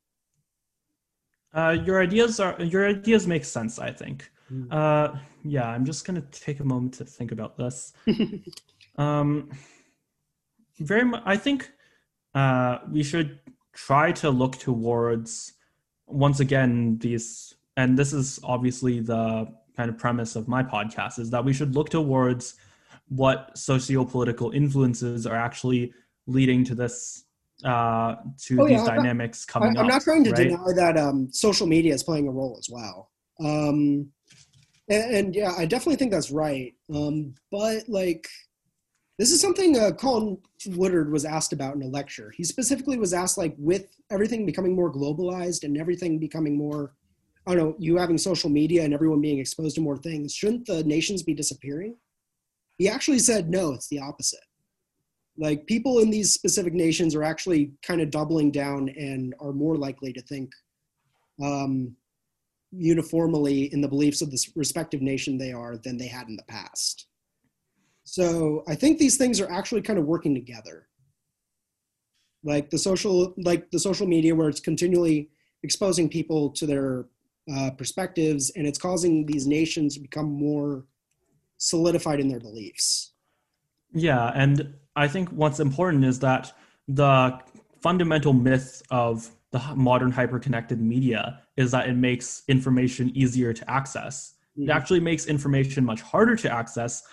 [1.53, 3.79] Uh, your ideas are your ideas make sense.
[3.79, 4.29] I think.
[4.51, 4.71] Mm.
[4.71, 7.93] Uh, yeah, I'm just gonna take a moment to think about this.
[8.97, 9.51] um,
[10.79, 11.21] very much.
[11.25, 11.71] I think
[12.33, 13.39] uh, we should
[13.73, 15.53] try to look towards
[16.07, 21.29] once again these, and this is obviously the kind of premise of my podcast is
[21.29, 22.55] that we should look towards
[23.09, 25.93] what socio-political influences are actually
[26.27, 27.25] leading to this
[27.63, 30.49] uh, to oh, these dynamics coming I, I'm up, not trying to right?
[30.49, 33.11] deny that um, social media is playing a role as well.
[33.39, 34.09] Um,
[34.89, 36.73] and, and, yeah, I definitely think that's right.
[36.93, 38.27] Um, but like,
[39.17, 42.33] this is something uh, Colin Woodard was asked about in a lecture.
[42.35, 46.93] He specifically was asked, like, with everything becoming more globalized and everything becoming more,
[47.47, 50.65] I don't know, you having social media and everyone being exposed to more things, shouldn't
[50.65, 51.95] the nations be disappearing?
[52.77, 54.43] He actually said, no, it's the opposite.
[55.37, 59.77] Like people in these specific nations are actually kind of doubling down and are more
[59.77, 60.51] likely to think
[61.43, 61.95] um,
[62.77, 66.43] uniformly in the beliefs of the respective nation they are than they had in the
[66.43, 67.07] past.
[68.03, 70.87] So I think these things are actually kind of working together.
[72.43, 75.29] Like the social, like the social media, where it's continually
[75.63, 77.05] exposing people to their
[77.51, 80.85] uh, perspectives, and it's causing these nations to become more
[81.57, 83.13] solidified in their beliefs.
[83.93, 86.53] Yeah, and I think what's important is that
[86.87, 87.39] the
[87.81, 94.33] fundamental myth of the modern hyperconnected media is that it makes information easier to access.
[94.59, 94.69] Mm-hmm.
[94.69, 97.03] It actually makes information much harder to access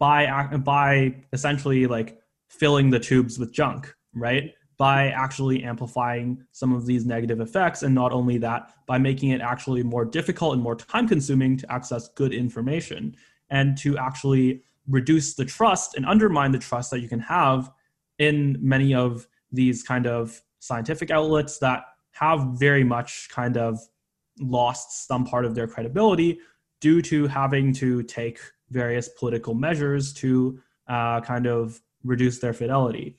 [0.00, 4.52] by by essentially like filling the tubes with junk, right?
[4.78, 9.40] By actually amplifying some of these negative effects, and not only that, by making it
[9.40, 13.14] actually more difficult and more time consuming to access good information
[13.50, 17.70] and to actually reduce the trust and undermine the trust that you can have
[18.18, 23.80] in many of these kind of scientific outlets that have very much kind of
[24.40, 26.38] lost some part of their credibility
[26.80, 28.38] due to having to take
[28.70, 33.16] various political measures to uh, kind of reduce their fidelity.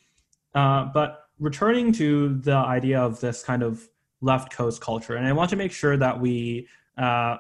[0.53, 3.87] Uh, but returning to the idea of this kind of
[4.21, 7.37] left coast culture, and I want to make sure that we uh,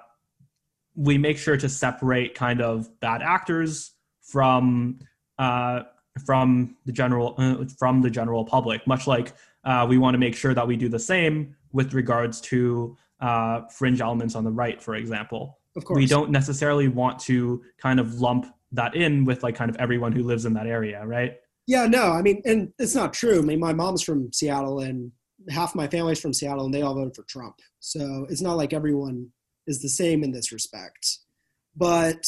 [0.95, 4.99] we make sure to separate kind of bad actors from
[5.37, 5.83] uh,
[6.25, 8.85] from the general uh, from the general public.
[8.87, 9.33] Much like
[9.63, 13.61] uh, we want to make sure that we do the same with regards to uh,
[13.67, 15.59] fringe elements on the right, for example.
[15.75, 19.69] Of course, we don't necessarily want to kind of lump that in with like kind
[19.69, 21.35] of everyone who lives in that area, right?
[21.65, 23.39] Yeah, no, I mean, and it's not true.
[23.39, 25.11] I mean, my mom's from Seattle, and
[25.49, 27.55] half my family's from Seattle, and they all voted for Trump.
[27.79, 29.29] So it's not like everyone
[29.67, 31.19] is the same in this respect.
[31.75, 32.25] But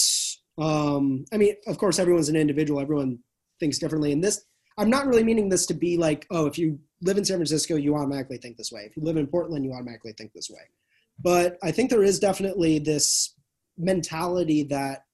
[0.57, 2.79] um, I mean, of course, everyone's an individual.
[2.79, 3.19] Everyone
[3.59, 4.11] thinks differently.
[4.11, 4.45] And this,
[4.77, 7.75] I'm not really meaning this to be like, oh, if you live in San Francisco,
[7.75, 8.81] you automatically think this way.
[8.81, 10.61] If you live in Portland, you automatically think this way.
[11.19, 13.35] But I think there is definitely this
[13.77, 15.05] mentality that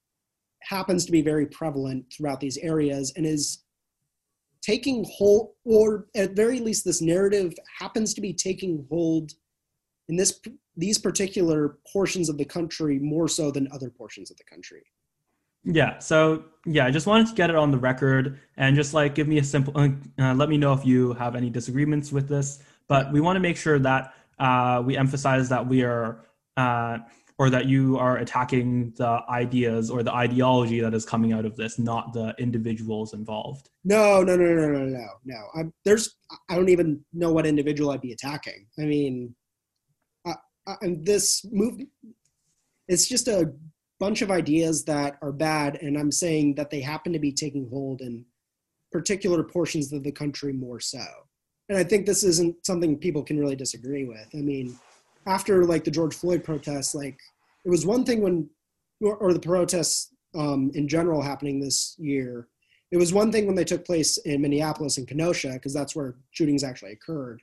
[0.61, 3.63] happens to be very prevalent throughout these areas and is
[4.61, 9.31] taking hold, or at very least, this narrative happens to be taking hold
[10.07, 10.39] in this
[10.77, 14.83] these particular portions of the country more so than other portions of the country.
[15.63, 15.99] Yeah.
[15.99, 19.27] So yeah, I just wanted to get it on the record and just like give
[19.27, 22.59] me a simple, uh, uh, let me know if you have any disagreements with this.
[22.87, 26.25] But we want to make sure that uh, we emphasize that we are,
[26.57, 26.99] uh,
[27.37, 31.55] or that you are attacking the ideas or the ideology that is coming out of
[31.55, 33.69] this, not the individuals involved.
[33.83, 35.47] No, no, no, no, no, no, no.
[35.55, 36.17] I'm, there's,
[36.49, 38.67] I don't even know what individual I'd be attacking.
[38.77, 39.33] I mean,
[40.25, 40.35] I,
[40.81, 41.79] and this move
[42.87, 43.51] it's just a
[44.01, 47.69] bunch of ideas that are bad and i'm saying that they happen to be taking
[47.69, 48.25] hold in
[48.91, 51.05] particular portions of the country more so
[51.71, 54.27] and I think this isn't something people can really disagree with.
[54.33, 54.77] I mean,
[55.25, 57.17] after like the George Floyd protests, like
[57.63, 58.49] it was one thing when,
[58.99, 62.49] or, the protests um, in general happening this year.
[62.91, 66.15] It was one thing when they took place in Minneapolis and Kenosha, because that's where
[66.31, 67.41] shootings actually occurred.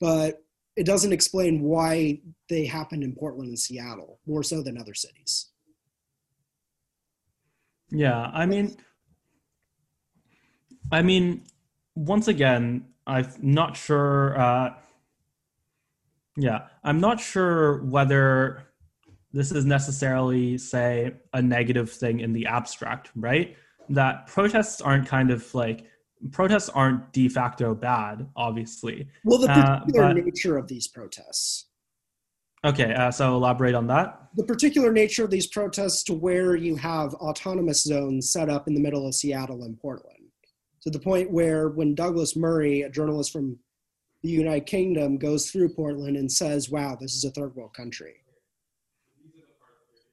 [0.00, 0.44] But
[0.76, 5.48] it doesn't explain why they happened in Portland and Seattle more so than other cities.
[7.96, 8.76] Yeah, I mean,
[10.92, 11.44] I mean,
[11.94, 14.38] once again, I'm not sure.
[14.38, 14.74] Uh,
[16.36, 18.64] yeah, I'm not sure whether
[19.32, 23.56] this is necessarily, say, a negative thing in the abstract, right?
[23.88, 25.86] That protests aren't kind of like
[26.32, 29.08] protests aren't de facto bad, obviously.
[29.24, 31.64] Well, the uh, particular uh, but, nature of these protests.
[32.66, 34.28] Okay, uh, so elaborate on that.
[34.34, 38.74] The particular nature of these protests to where you have autonomous zones set up in
[38.74, 40.32] the middle of Seattle and Portland.
[40.82, 43.56] To the point where when Douglas Murray, a journalist from
[44.22, 48.14] the United Kingdom, goes through Portland and says, wow, this is a third world country.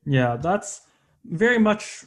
[0.05, 0.81] Yeah, that's
[1.25, 2.05] very much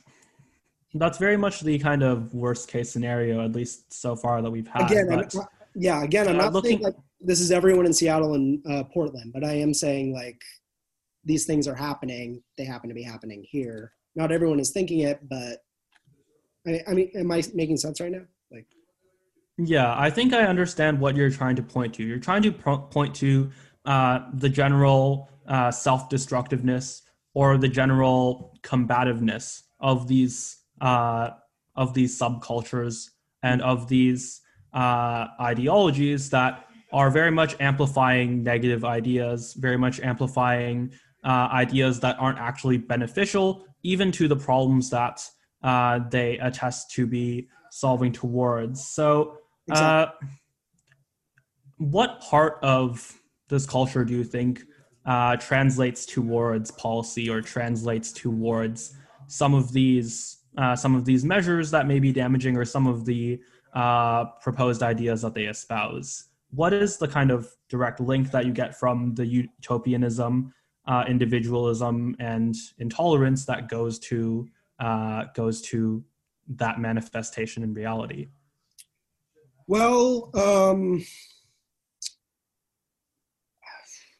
[0.95, 4.69] that's very much the kind of worst case scenario, at least so far that we've
[4.69, 4.91] had.
[4.91, 5.35] Again, but,
[5.75, 9.45] yeah, again, I'm not looking, like this is everyone in Seattle and uh, Portland, but
[9.45, 10.41] I am saying like
[11.25, 12.43] these things are happening.
[12.57, 13.93] They happen to be happening here.
[14.15, 15.59] Not everyone is thinking it, but
[16.67, 18.23] I, I mean, am I making sense right now?
[18.51, 18.67] Like,
[19.59, 22.05] yeah, I think I understand what you're trying to point to.
[22.05, 23.51] You're trying to pro- point to
[23.85, 27.03] uh, the general uh, self-destructiveness
[27.35, 31.31] or the general combativeness of these uh,
[31.75, 33.11] of these subcultures
[33.43, 34.41] and of these
[34.73, 40.92] uh, ideologies that are very much amplifying negative ideas, very much amplifying
[41.25, 45.22] uh, ideas that aren't actually beneficial, even to the problems that
[45.62, 48.87] uh, they attest to be solving towards.
[48.87, 49.38] So,
[49.70, 50.29] uh, exactly.
[51.79, 53.12] what part of
[53.49, 54.62] this culture do you think
[55.05, 58.96] uh, translates towards policy or translates towards
[59.29, 63.05] some of these uh, some of these measures that may be damaging or some of
[63.05, 63.38] the
[63.75, 66.25] uh, proposed ideas that they espouse.
[66.51, 70.55] What is the kind of direct link that you get from the utopianism,
[70.87, 76.05] uh, individualism, and intolerance that goes to uh, goes to
[76.49, 78.29] that manifestation in reality?
[79.67, 81.05] Well, um,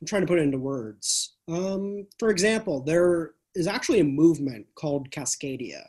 [0.01, 1.37] I'm trying to put it into words.
[1.49, 5.85] Um, for example, there is actually a movement called Cascadia,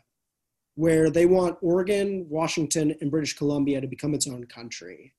[0.75, 5.13] where they want Oregon, Washington, and British Columbia to become its own country.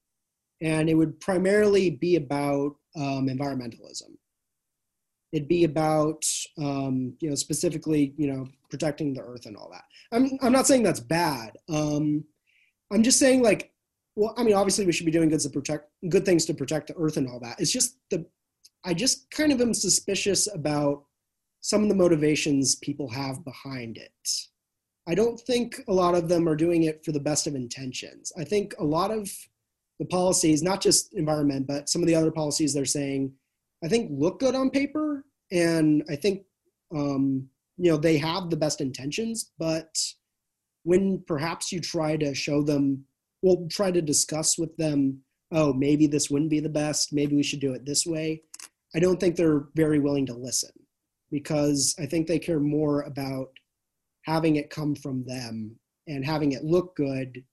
[0.60, 4.16] And it would primarily be about um, environmentalism.
[5.32, 6.24] It'd be about,
[6.58, 9.84] um, you know, specifically, you know, protecting the earth and all that.
[10.10, 11.56] I'm, I'm not saying that's bad.
[11.68, 12.24] Um,
[12.90, 13.72] I'm just saying, like,
[14.16, 16.88] well, I mean, obviously, we should be doing good to protect good things to protect
[16.88, 17.60] the earth and all that.
[17.60, 18.26] It's just the,
[18.84, 21.04] I just kind of am suspicious about
[21.60, 24.30] some of the motivations people have behind it.
[25.06, 28.32] I don't think a lot of them are doing it for the best of intentions.
[28.38, 29.30] I think a lot of
[29.98, 33.32] the policies, not just environment, but some of the other policies they're saying,
[33.84, 35.24] I think look good on paper.
[35.50, 36.42] And I think,
[36.94, 39.96] um, you know, they have the best intentions, but
[40.82, 43.04] when perhaps you try to show them,
[43.42, 45.20] well, try to discuss with them,
[45.52, 48.42] oh, maybe this wouldn't be the best, maybe we should do it this way.
[48.94, 50.70] I don't think they're very willing to listen
[51.30, 53.48] because I think they care more about
[54.22, 57.44] having it come from them and having it look good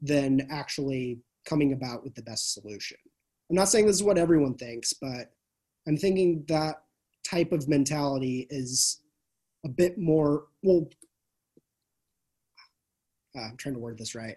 [0.00, 2.96] than actually coming about with the best solution.
[3.50, 5.32] I'm not saying this is what everyone thinks, but
[5.86, 6.82] I'm thinking that
[7.24, 9.00] type of mentality is
[9.64, 10.88] a bit more well
[13.36, 14.36] uh, i'm trying to word this right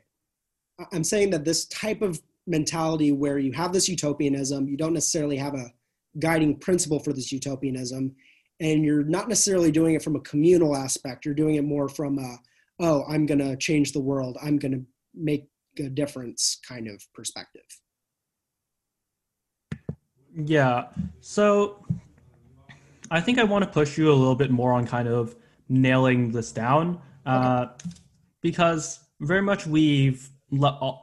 [0.92, 5.38] i'm saying that this type of mentality where you have this utopianism you don't necessarily
[5.38, 5.72] have a
[6.20, 8.16] guiding principle for this utopianism
[8.60, 12.18] and you're not necessarily doing it from a communal aspect you're doing it more from
[12.18, 12.38] a
[12.80, 14.84] oh i'm going to change the world i'm going to
[15.14, 15.48] make
[15.80, 17.62] a difference kind of perspective
[20.46, 20.86] yeah
[21.20, 21.86] so
[23.12, 25.36] i think i want to push you a little bit more on kind of
[25.70, 27.68] nailing this down uh,
[28.42, 30.30] because very much we've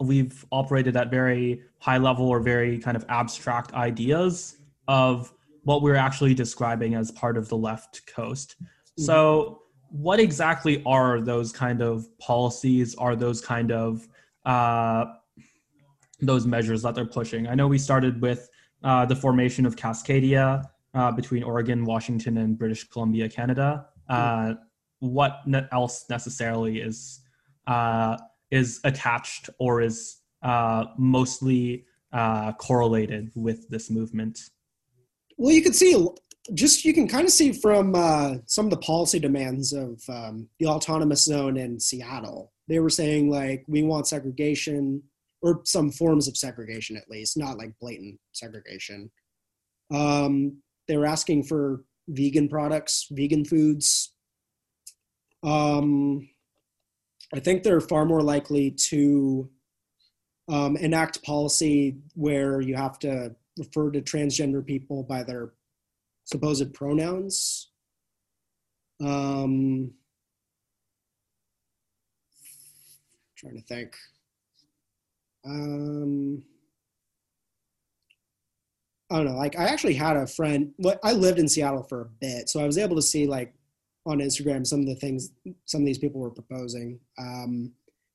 [0.01, 4.57] we've operated at very high level or very kind of abstract ideas
[4.89, 5.33] of
[5.65, 8.57] what we're actually describing as part of the left coast.
[8.61, 9.03] Mm-hmm.
[9.03, 12.95] So, what exactly are those kind of policies?
[12.97, 14.09] Are those kind of
[14.45, 15.05] uh,
[16.21, 17.47] those measures that they're pushing?
[17.47, 18.49] I know we started with
[18.83, 20.65] uh, the formation of Cascadia
[20.95, 23.87] uh, between Oregon, Washington, and British Columbia, Canada.
[24.11, 24.53] Mm-hmm.
[24.99, 27.23] what ne- else necessarily is
[27.67, 28.19] uh,
[28.51, 30.19] is attached or is
[30.99, 31.87] mostly
[32.59, 34.39] correlated with this movement.
[35.39, 36.07] Well, you can see
[36.53, 40.49] just you can kind of see from uh, some of the policy demands of um,
[40.59, 42.53] the autonomous zone in Seattle.
[42.69, 45.03] They were saying like we want segregation
[45.43, 49.11] or some forms of segregation at least, not like blatant segregation.
[49.93, 54.13] Um, they were asking for vegan products, vegan foods.
[55.43, 56.29] Um,
[57.35, 59.51] I think they're far more likely to
[60.49, 65.53] um, enact policy where you have to refer to transgender people by their
[66.25, 67.71] supposed pronouns.
[69.03, 69.93] Um,
[73.45, 73.97] trying to think.
[75.45, 76.43] Um,
[79.11, 79.37] I don't know.
[79.37, 80.73] Like, I actually had a friend.
[81.03, 83.55] I lived in Seattle for a bit, so I was able to see like
[84.07, 85.31] on Instagram some of the things
[85.65, 86.99] some of these people were proposing.
[87.19, 87.73] Um,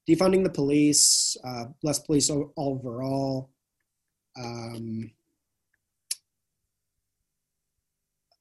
[0.09, 3.49] defunding the police, uh, less police overall.
[4.37, 5.11] Um,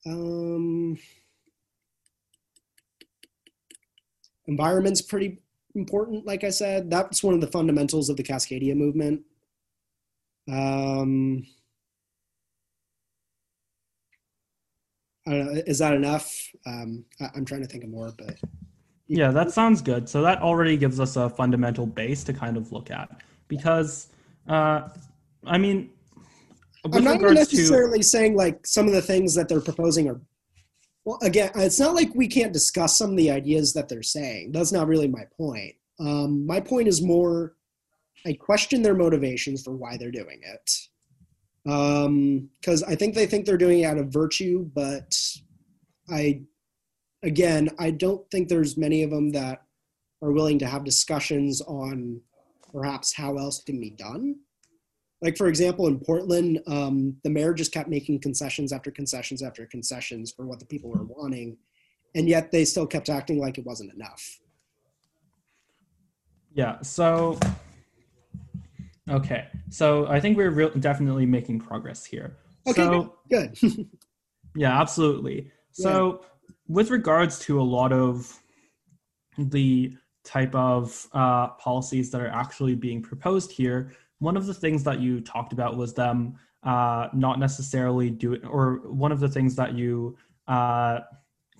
[0.07, 0.99] um,
[4.47, 5.41] environment's pretty
[5.79, 6.91] important, like I said.
[6.91, 9.23] That's one of the fundamentals of the Cascadia movement.
[10.51, 11.47] Um,
[15.27, 16.35] I don't know, is that enough?
[16.67, 18.37] Um, I, am trying to think of more, but
[19.07, 20.09] yeah, that sounds good.
[20.09, 23.09] So that already gives us a fundamental base to kind of look at
[23.49, 24.09] because,
[24.49, 24.89] uh,
[25.47, 25.91] I mean,
[26.93, 28.05] I'm not necessarily to...
[28.05, 30.21] saying like some of the things that they're proposing are.
[31.09, 34.53] Well, again, it's not like we can't discuss some of the ideas that they're saying.
[34.53, 35.75] That's not really my point.
[35.99, 37.57] Um, my point is more,
[38.27, 40.71] I question their motivations for why they're doing it.
[41.65, 45.19] Because um, I think they think they're doing it out of virtue, but
[46.11, 46.43] I,
[47.23, 49.63] again, I don't think there's many of them that
[50.21, 52.21] are willing to have discussions on
[52.71, 54.41] perhaps how else can be done
[55.21, 59.67] like for example in portland um, the mayor just kept making concessions after concessions after
[59.67, 61.57] concessions for what the people were wanting
[62.15, 64.41] and yet they still kept acting like it wasn't enough.
[66.53, 67.39] Yeah so
[69.09, 69.47] okay.
[69.71, 72.37] So i think we're re- definitely making progress here.
[72.67, 73.57] Okay so, good.
[74.57, 75.51] Yeah absolutely.
[75.73, 76.49] So yeah.
[76.67, 78.37] with regards to a lot of
[79.37, 79.95] the
[80.25, 85.01] type of uh, policies that are actually being proposed here one of the things that
[85.01, 89.75] you talked about was them uh, not necessarily doing, or one of the things that
[89.75, 90.17] you
[90.49, 91.01] uh,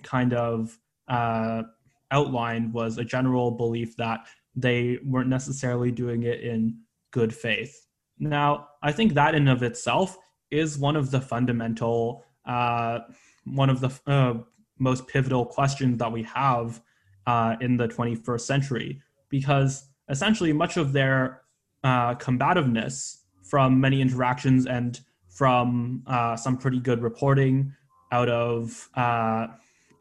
[0.03, 1.63] kind of uh,
[2.11, 6.77] outlined was a general belief that they weren't necessarily doing it in
[7.11, 7.87] good faith.
[8.19, 10.17] Now, I think that in of itself
[10.51, 12.99] is one of the fundamental, uh,
[13.45, 14.33] one of the uh,
[14.77, 16.81] most pivotal questions that we have
[17.27, 21.41] uh, in the 21st century, because essentially much of their
[21.83, 27.73] uh, combativeness from many interactions and from uh, some pretty good reporting
[28.11, 29.47] out of uh,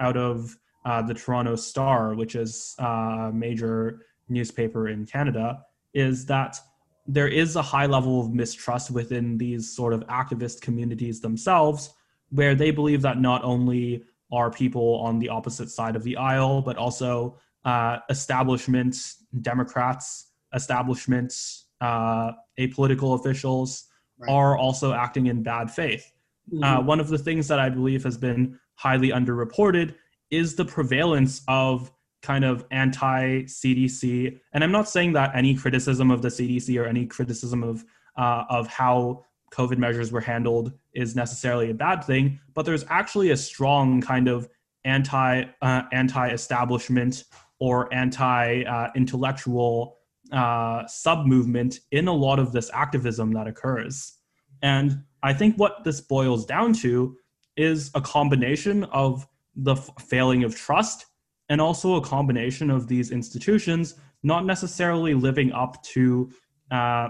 [0.00, 5.62] out of uh, the Toronto Star, which is a major newspaper in Canada,
[5.94, 6.58] is that
[7.06, 11.94] there is a high level of mistrust within these sort of activist communities themselves,
[12.30, 16.60] where they believe that not only are people on the opposite side of the aisle,
[16.60, 18.96] but also uh, establishment
[19.40, 21.32] Democrats, establishment
[21.80, 23.84] uh, apolitical officials
[24.18, 24.30] right.
[24.30, 26.12] are also acting in bad faith.
[26.52, 26.64] Mm-hmm.
[26.64, 29.94] Uh, one of the things that I believe has been highly underreported
[30.30, 31.90] is the prevalence of
[32.22, 34.38] kind of anti CDC.
[34.52, 37.84] And I'm not saying that any criticism of the CDC or any criticism of
[38.16, 43.30] uh, of how COVID measures were handled is necessarily a bad thing, but there's actually
[43.30, 44.48] a strong kind of
[44.84, 47.24] anti uh, anti establishment
[47.60, 49.97] or anti uh, intellectual
[50.32, 54.18] uh, sub movement in a lot of this activism that occurs.
[54.62, 57.16] And I think what this boils down to
[57.56, 59.26] is a combination of
[59.56, 61.06] the f- failing of trust
[61.48, 66.30] and also a combination of these institutions not necessarily living up to
[66.70, 67.08] uh,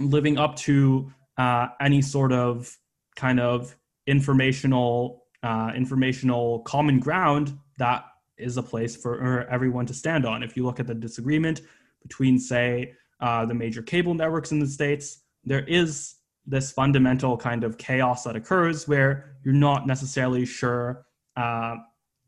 [0.00, 2.76] living up to uh, any sort of
[3.16, 3.76] kind of
[4.06, 8.04] informational uh, informational common ground that
[8.38, 10.42] is a place for everyone to stand on.
[10.42, 11.60] If you look at the disagreement
[12.04, 17.64] between, say, uh, the major cable networks in the States, there is this fundamental kind
[17.64, 21.74] of chaos that occurs where you're not necessarily sure uh,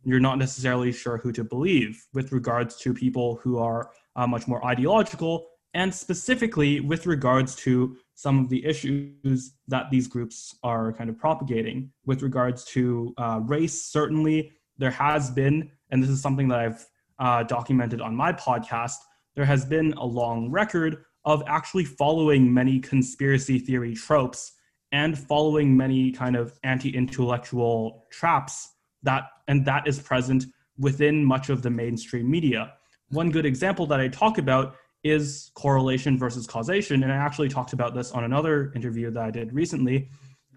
[0.04, 4.46] you're not necessarily sure who to believe with regards to people who are uh, much
[4.46, 10.92] more ideological and specifically with regards to some of the issues that these groups are
[10.92, 11.90] kind of propagating.
[12.06, 16.86] With regards to uh, race certainly there has been and this is something that i've
[17.18, 18.96] uh, documented on my podcast
[19.36, 24.52] there has been a long record of actually following many conspiracy theory tropes
[24.92, 28.70] and following many kind of anti-intellectual traps
[29.02, 30.46] that and that is present
[30.78, 32.72] within much of the mainstream media.
[33.10, 37.72] One good example that I talk about is correlation versus causation, and I actually talked
[37.72, 40.08] about this on another interview that I did recently,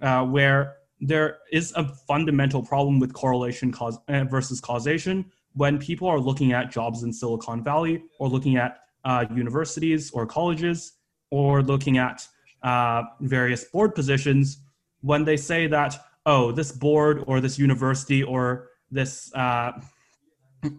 [0.02, 6.08] uh, where there is a fundamental problem with correlation cause, uh, versus causation when people
[6.08, 10.94] are looking at jobs in Silicon Valley or looking at uh, universities or colleges
[11.32, 12.26] or looking at
[12.64, 14.62] uh, various board positions
[15.02, 19.74] when they say that oh this board or this university or this uh,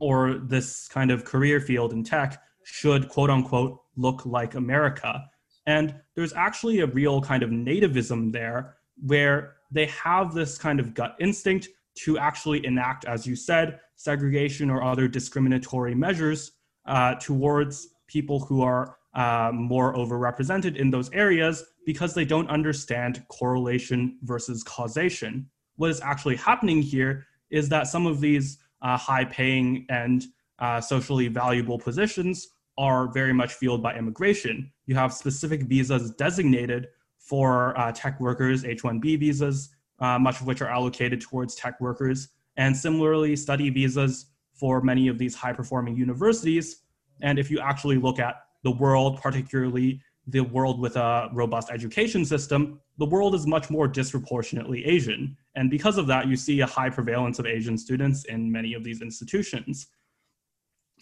[0.01, 5.29] or this kind of career field in tech should quote unquote look like America.
[5.67, 10.95] And there's actually a real kind of nativism there where they have this kind of
[10.95, 11.69] gut instinct
[12.05, 16.53] to actually enact, as you said, segregation or other discriminatory measures
[16.87, 23.23] uh, towards people who are uh, more overrepresented in those areas because they don't understand
[23.29, 25.49] correlation versus causation.
[25.77, 30.25] What is actually happening here is that some of these uh, high paying and
[30.59, 32.49] uh, socially valuable positions
[32.79, 34.71] are very much fueled by immigration.
[34.87, 36.89] You have specific visas designated
[37.19, 39.71] for uh, tech workers, H 1B visas,
[40.01, 45.09] uh, much of which are allocated towards tech workers, and similarly, study visas for many
[45.09, 46.83] of these high performing universities.
[47.23, 52.25] And if you actually look at the world, particularly the world with a robust education
[52.25, 55.37] system, the world is much more disproportionately Asian.
[55.55, 58.85] And because of that, you see a high prevalence of Asian students in many of
[58.85, 59.87] these institutions.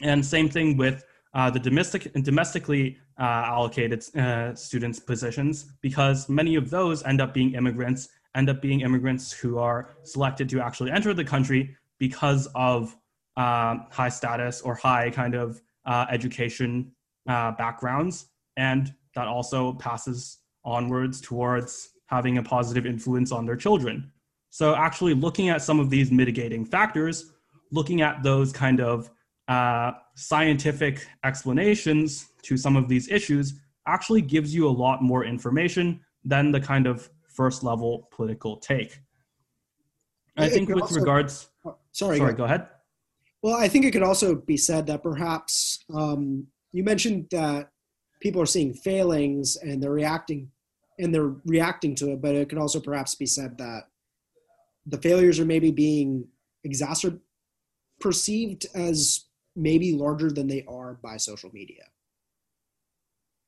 [0.00, 6.28] And same thing with uh, the domestic and domestically uh, allocated uh, students positions, because
[6.28, 8.08] many of those end up being immigrants,
[8.38, 12.96] end up being immigrants who are selected to actually enter the country because of
[13.36, 16.92] uh, high status or high kind of uh, education
[17.28, 18.26] uh, backgrounds,
[18.56, 24.10] and that also passes onwards towards having a positive influence on their children.
[24.50, 27.32] So, actually, looking at some of these mitigating factors,
[27.70, 29.10] looking at those kind of
[29.48, 33.54] uh, scientific explanations to some of these issues
[33.86, 37.08] actually gives you a lot more information than the kind of
[37.38, 39.00] first level political take.
[40.36, 41.48] I think with also, regards.
[41.64, 42.66] Oh, sorry, sorry, go ahead.
[43.42, 47.70] Well, I think it could also be said that perhaps um, you mentioned that
[48.20, 50.50] people are seeing failings and they're reacting
[50.98, 53.84] and they're reacting to it, but it could also perhaps be said that
[54.86, 56.26] the failures are maybe being
[56.64, 57.22] exacerbated
[58.00, 59.26] perceived as
[59.56, 61.82] maybe larger than they are by social media.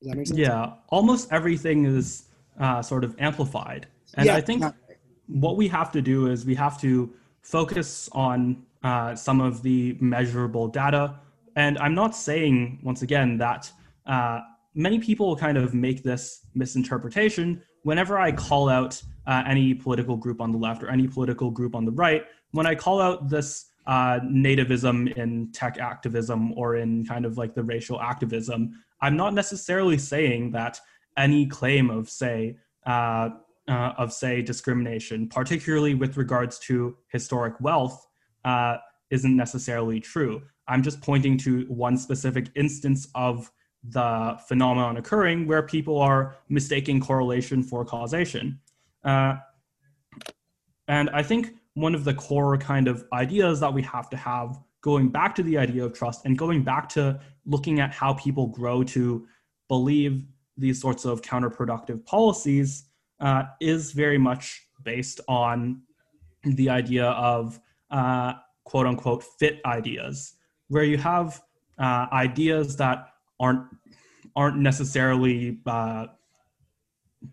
[0.00, 0.38] Does that make sense?
[0.38, 2.29] Yeah, almost everything is
[2.60, 3.88] uh, sort of amplified.
[4.14, 4.62] And yeah, I think
[5.26, 9.96] what we have to do is we have to focus on uh, some of the
[10.00, 11.16] measurable data.
[11.56, 13.70] And I'm not saying, once again, that
[14.06, 14.40] uh,
[14.74, 20.40] many people kind of make this misinterpretation whenever I call out uh, any political group
[20.40, 22.24] on the left or any political group on the right.
[22.52, 27.54] When I call out this uh, nativism in tech activism or in kind of like
[27.54, 30.80] the racial activism, I'm not necessarily saying that
[31.16, 32.56] any claim of say
[32.86, 33.30] uh,
[33.68, 38.06] uh, of say discrimination, particularly with regards to historic wealth,
[38.44, 38.76] uh,
[39.10, 40.42] isn't necessarily true.
[40.66, 43.50] I'm just pointing to one specific instance of
[43.82, 48.60] the phenomenon occurring where people are mistaking correlation for causation.
[49.04, 49.36] Uh,
[50.86, 54.58] and I think one of the core kind of ideas that we have to have
[54.80, 58.46] going back to the idea of trust and going back to looking at how people
[58.48, 59.26] grow to
[59.68, 60.24] believe
[60.60, 62.84] these sorts of counterproductive policies
[63.20, 65.82] uh, is very much based on
[66.44, 67.58] the idea of
[67.90, 68.34] uh,
[68.64, 70.34] quote unquote fit ideas,
[70.68, 71.42] where you have
[71.78, 73.08] uh, ideas that
[73.40, 73.64] aren't
[74.36, 76.06] aren't necessarily uh,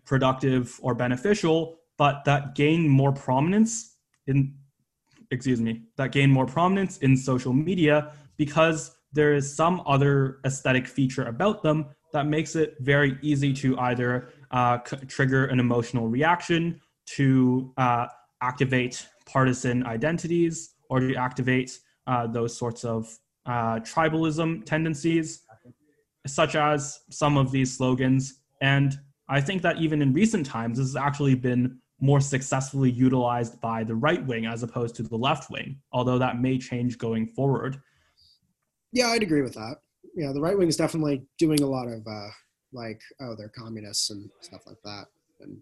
[0.04, 4.54] productive or beneficial, but that gain more prominence in
[5.30, 10.86] excuse me that gain more prominence in social media because there is some other aesthetic
[10.86, 16.08] feature about them that makes it very easy to either uh, c- trigger an emotional
[16.08, 16.80] reaction
[17.16, 18.06] to uh,
[18.42, 25.42] activate partisan identities or to activate uh, those sorts of uh, tribalism tendencies
[26.26, 28.98] such as some of these slogans and
[29.28, 33.82] i think that even in recent times this has actually been more successfully utilized by
[33.84, 37.80] the right wing as opposed to the left wing, although that may change going forward.
[38.92, 39.78] Yeah, I'd agree with that.
[40.18, 42.28] Yeah, the right wing is definitely doing a lot of uh,
[42.72, 45.04] like, oh, they're communists and stuff like that.
[45.38, 45.58] And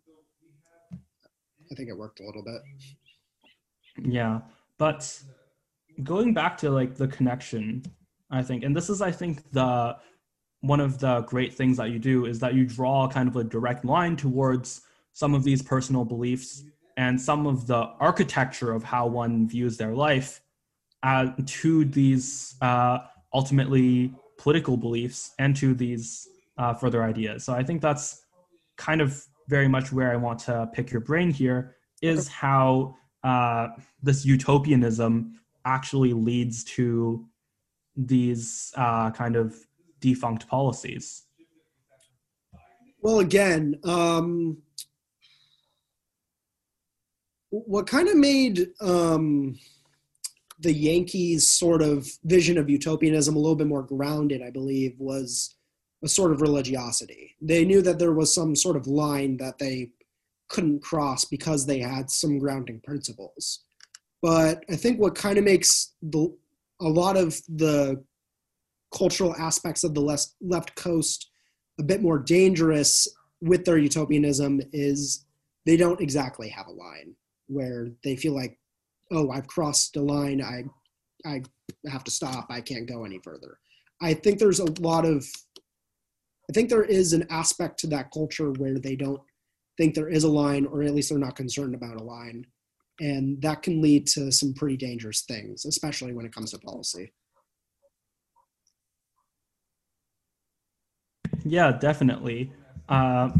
[1.70, 2.62] I think it worked a little bit.
[4.02, 4.40] Yeah,
[4.78, 5.22] but
[6.02, 7.84] going back to like the connection,
[8.30, 9.98] I think, and this is, I think, the
[10.62, 13.44] one of the great things that you do is that you draw kind of a
[13.44, 14.80] direct line towards
[15.12, 16.64] some of these personal beliefs
[16.96, 20.40] and some of the architecture of how one views their life
[21.02, 23.00] uh, to these uh,
[23.34, 26.28] ultimately political beliefs and to these
[26.58, 27.44] uh, further ideas.
[27.44, 28.22] So I think that's
[28.76, 33.68] kind of very much where I want to pick your brain here is how uh,
[34.02, 37.26] this utopianism actually leads to
[37.96, 39.56] these uh, kind of
[40.00, 41.24] defunct policies.
[43.00, 44.58] Well, again, um,
[47.50, 49.58] what kind of made um,
[50.60, 55.54] the Yankees' sort of vision of utopianism a little bit more grounded, I believe, was
[56.02, 57.34] a sort of religiosity.
[57.40, 59.90] They knew that there was some sort of line that they
[60.48, 63.60] couldn't cross because they had some grounding principles.
[64.22, 66.34] But I think what kind of makes the
[66.80, 68.04] a lot of the
[68.96, 71.30] cultural aspects of the left, left coast
[71.78, 73.08] a bit more dangerous
[73.40, 75.24] with their utopianism is
[75.64, 77.14] they don't exactly have a line
[77.48, 78.58] where they feel like,
[79.12, 80.64] oh, I've crossed a line, I
[81.28, 81.42] I
[81.90, 83.58] have to stop, I can't go any further.
[84.00, 85.26] I think there's a lot of
[86.48, 89.20] I think there is an aspect to that culture where they don't
[89.76, 92.46] think there is a line, or at least they're not concerned about a line.
[93.00, 97.12] And that can lead to some pretty dangerous things, especially when it comes to policy.
[101.44, 102.52] Yeah, definitely.
[102.88, 103.30] Uh,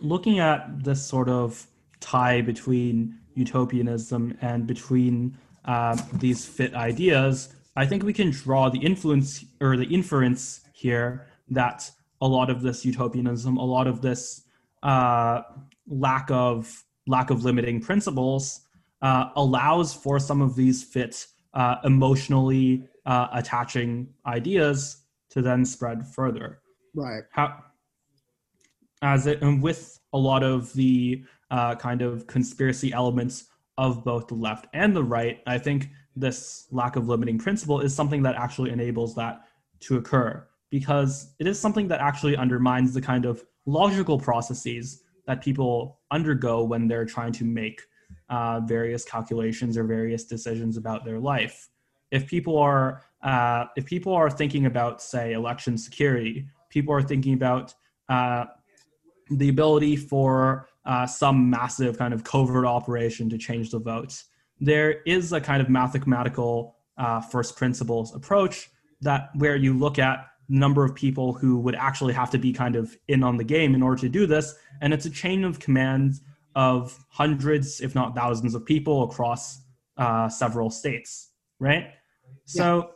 [0.00, 1.66] looking at this sort of
[2.00, 8.78] tie between utopianism and between uh, these fit ideas, I think we can draw the
[8.78, 14.42] influence or the inference here that a lot of this utopianism, a lot of this
[14.82, 15.42] uh,
[15.86, 18.62] lack of lack of limiting principles
[19.02, 26.06] uh, allows for some of these fit uh, emotionally uh, attaching ideas to then spread
[26.06, 26.60] further.
[26.94, 27.22] Right.
[27.30, 27.62] How,
[29.02, 33.46] as it and with a lot of the uh, kind of conspiracy elements
[33.78, 37.94] of both the left and the right, I think this lack of limiting principle is
[37.94, 39.42] something that actually enables that
[39.80, 45.42] to occur because it is something that actually undermines the kind of logical processes that
[45.42, 47.82] people undergo when they're trying to make
[48.30, 51.68] uh, various calculations or various decisions about their life.
[52.10, 57.34] If people are uh, if people are thinking about, say, election security, people are thinking
[57.34, 57.74] about
[58.08, 58.44] uh,
[59.30, 64.24] the ability for uh, some massive kind of covert operation to change the votes.
[64.60, 68.70] There is a kind of mathematical uh, first principles approach
[69.02, 72.76] that where you look at number of people who would actually have to be kind
[72.76, 74.54] of in on the game in order to do this.
[74.80, 76.20] And it's a chain of commands
[76.54, 79.60] of hundreds, if not thousands, of people across
[79.98, 81.84] uh, several states, right?
[81.84, 81.90] Yeah.
[82.46, 82.90] So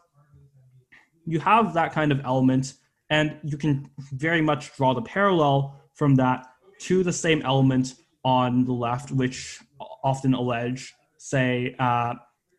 [1.26, 2.74] you have that kind of element,
[3.10, 6.46] and you can very much draw the parallel from that
[6.80, 9.60] to the same element on the left, which
[10.02, 12.14] often allege, say, uh,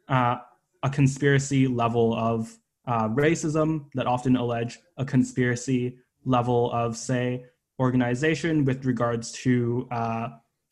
[0.08, 0.38] uh,
[0.84, 2.58] a conspiracy level of
[2.88, 7.46] uh, racism that often allege a conspiracy level of, say,
[7.80, 10.30] organization with regards to uh,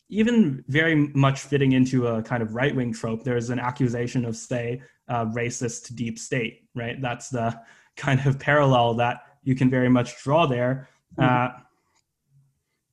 [0.09, 3.23] even very much fitting into a kind of right wing trope.
[3.23, 6.99] There's an accusation of, say, uh, racist deep state, right?
[7.01, 7.59] That's the
[7.95, 10.87] kind of parallel that you can very much draw there.
[11.17, 11.57] Mm-hmm.
[11.57, 11.61] Uh,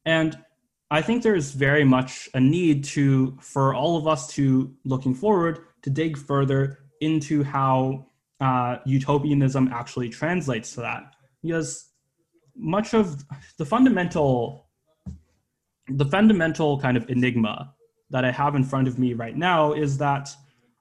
[0.05, 0.39] and
[0.91, 5.61] I think there's very much a need to, for all of us to, looking forward,
[5.83, 8.07] to dig further into how
[8.41, 11.15] uh, utopianism actually translates to that.
[11.43, 11.89] Because
[12.55, 13.25] much of
[13.59, 14.65] the fundamental
[15.89, 17.73] the fundamental kind of enigma
[18.11, 20.35] that I have in front of me right now is that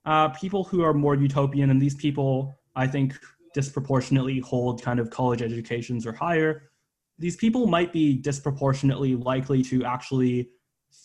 [0.06, 3.14] uh, people who are more utopian, and these people I think
[3.54, 6.70] disproportionately hold kind of college educations or higher,
[7.18, 10.50] these people might be disproportionately likely to actually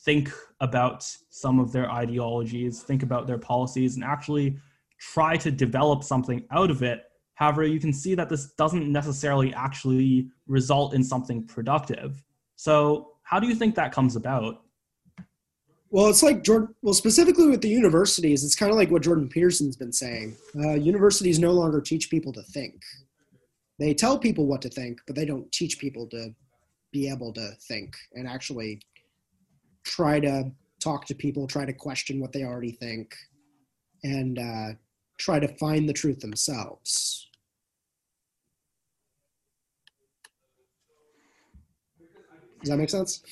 [0.05, 4.57] think about some of their ideologies, think about their policies, and actually
[4.99, 7.05] try to develop something out of it.
[7.35, 12.23] However, you can see that this doesn't necessarily actually result in something productive.
[12.57, 14.63] So, how do you think that comes about?
[15.91, 16.75] Well, it's like Jordan.
[16.83, 20.37] Well, specifically with the universities, it's kind of like what Jordan Peterson's been saying.
[20.55, 22.75] Uh, universities no longer teach people to think.
[23.81, 26.35] They tell people what to think, but they don't teach people to
[26.93, 28.83] be able to think and actually
[29.85, 33.17] try to talk to people, try to question what they already think,
[34.05, 34.75] and uh,
[35.19, 37.27] try to find the truth themselves.
[42.61, 43.23] Does that make sense?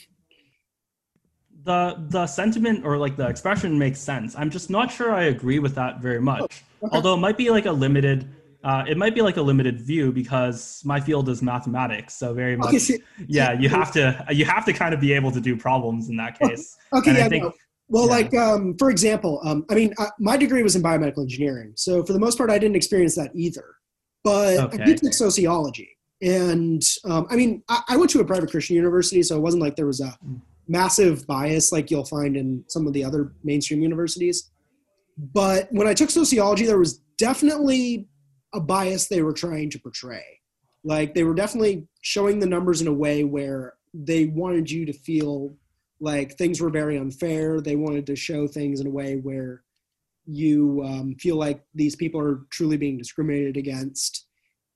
[1.64, 4.34] The the sentiment or like the expression makes sense.
[4.34, 6.40] I'm just not sure I agree with that very much.
[6.82, 6.96] Oh, okay.
[6.96, 8.26] Although it might be like a limited
[8.64, 12.56] uh, it might be like a limited view because my field is mathematics, so very
[12.56, 12.68] much.
[12.68, 12.94] Okay, so-
[13.26, 16.16] yeah, you have to you have to kind of be able to do problems in
[16.16, 16.76] that case.
[16.92, 17.52] Okay, And I yeah, think- no.
[17.90, 18.10] Well, yeah.
[18.10, 22.04] like um, for example, um, I mean, uh, my degree was in biomedical engineering, so
[22.04, 23.64] for the most part, I didn't experience that either.
[24.24, 24.84] But I Okay.
[24.84, 25.88] did take sociology,
[26.20, 29.62] and um, I mean, I, I went to a private Christian university, so it wasn't
[29.62, 30.40] like there was a Mm.
[30.66, 34.50] massive bias like you'll find in some of the other mainstream universities.
[35.16, 38.06] But when I took sociology, there was definitely
[38.54, 40.40] a bias they were trying to portray.
[40.84, 44.92] Like they were definitely showing the numbers in a way where they wanted you to
[44.92, 45.54] feel
[46.00, 47.60] like things were very unfair.
[47.60, 49.64] They wanted to show things in a way where
[50.26, 54.26] you um, feel like these people are truly being discriminated against.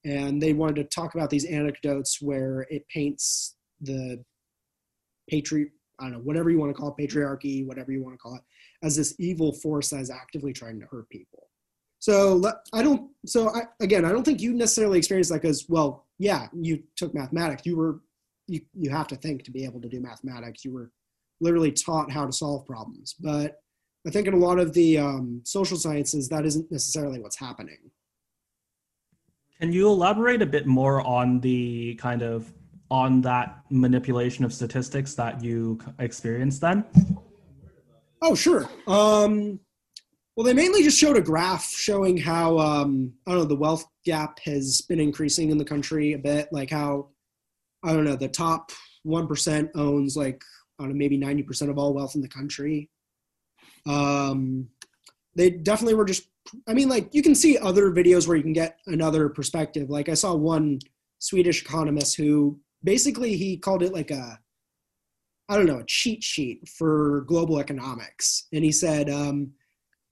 [0.04, 4.24] And they wanted to talk about these anecdotes where it paints the
[5.30, 5.70] patri
[6.00, 8.34] I don't know, whatever you want to call it, patriarchy, whatever you want to call
[8.34, 8.42] it,
[8.82, 11.31] as this evil force that is actively trying to hurt people.
[12.02, 12.42] So
[12.72, 13.12] I don't.
[13.26, 17.14] So I, again, I don't think you necessarily experienced that because, well, yeah, you took
[17.14, 17.64] mathematics.
[17.64, 18.00] You were,
[18.48, 20.64] you you have to think to be able to do mathematics.
[20.64, 20.90] You were
[21.40, 23.14] literally taught how to solve problems.
[23.20, 23.60] But
[24.04, 27.78] I think in a lot of the um, social sciences, that isn't necessarily what's happening.
[29.60, 32.52] Can you elaborate a bit more on the kind of
[32.90, 36.84] on that manipulation of statistics that you experienced then?
[38.20, 38.68] Oh, sure.
[38.88, 39.60] Um,
[40.36, 43.84] well, they mainly just showed a graph showing how um, I don't know the wealth
[44.04, 46.48] gap has been increasing in the country a bit.
[46.52, 47.08] Like how
[47.84, 48.72] I don't know the top
[49.02, 50.42] one percent owns like
[50.78, 52.88] I don't know maybe ninety percent of all wealth in the country.
[53.86, 54.68] Um,
[55.36, 56.28] they definitely were just.
[56.66, 59.90] I mean, like you can see other videos where you can get another perspective.
[59.90, 60.80] Like I saw one
[61.18, 64.40] Swedish economist who basically he called it like a
[65.48, 68.46] I don't know, a cheat sheet for global economics.
[68.52, 69.52] And he said, um,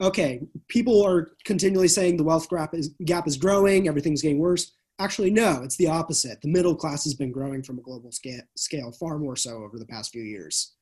[0.01, 4.73] okay, people are continually saying the wealth gap is, gap is growing, everything's getting worse.
[4.99, 6.41] Actually, no, it's the opposite.
[6.43, 9.79] The middle class has been growing from a global scale, scale far more so over
[9.79, 10.75] the past few years.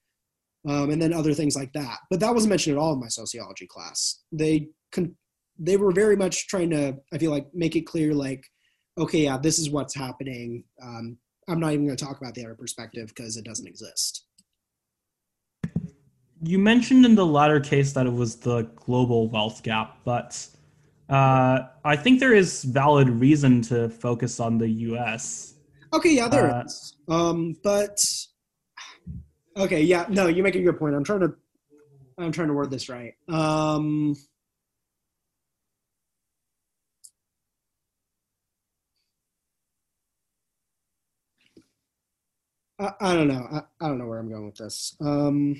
[0.68, 1.98] Um, and then other things like that.
[2.10, 4.22] But that wasn't mentioned at all in my sociology class.
[4.32, 5.14] They con-
[5.58, 8.44] they were very much trying to, I feel like, make it clear, like,
[8.96, 10.64] okay, yeah, this is what's happening.
[10.82, 14.24] Um, I'm not even going to talk about the other perspective because it doesn't exist.
[16.40, 20.46] You mentioned in the latter case that it was the global wealth gap, but
[21.08, 25.54] uh, I think there is valid reason to focus on the U.S.
[25.92, 26.94] Okay, yeah, there is.
[27.08, 27.96] Uh, Um, but
[29.56, 30.94] okay, yeah, no, you make a good point.
[30.94, 31.34] I'm trying to,
[32.18, 33.14] I'm trying to word this right.
[33.28, 34.14] Um,
[42.78, 43.46] I, I don't know.
[43.50, 44.94] I, I don't know where I'm going with this.
[45.00, 45.56] Um,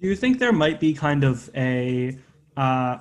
[0.00, 2.18] Do you think there might be kind of a,
[2.56, 2.98] uh,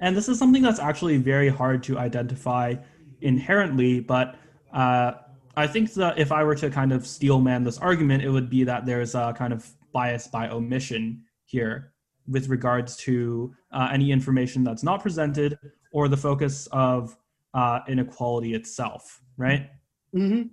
[0.00, 2.74] and this is something that's actually very hard to identify
[3.20, 4.36] inherently, but
[4.72, 5.12] uh,
[5.56, 8.64] I think that if I were to kind of steelman this argument, it would be
[8.64, 11.92] that there's a kind of bias by omission here
[12.28, 15.58] with regards to uh, any information that's not presented
[15.92, 17.16] or the focus of
[17.54, 19.70] uh, inequality itself, right?
[20.14, 20.50] mhm.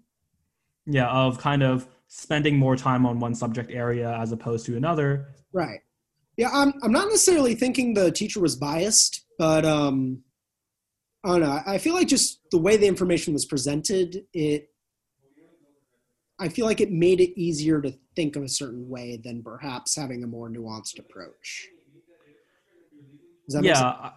[0.86, 5.28] Yeah, of kind of spending more time on one subject area as opposed to another,
[5.54, 5.80] Right.
[6.38, 10.24] Yeah, I'm I'm not necessarily thinking the teacher was biased, but um
[11.24, 11.62] I don't know.
[11.66, 14.70] I- feel like just the way the information was presented, it
[16.40, 19.96] I feel like it made it easier to think of a certain way than perhaps
[19.96, 21.68] having a more nuanced approach.
[23.62, 24.12] Yeah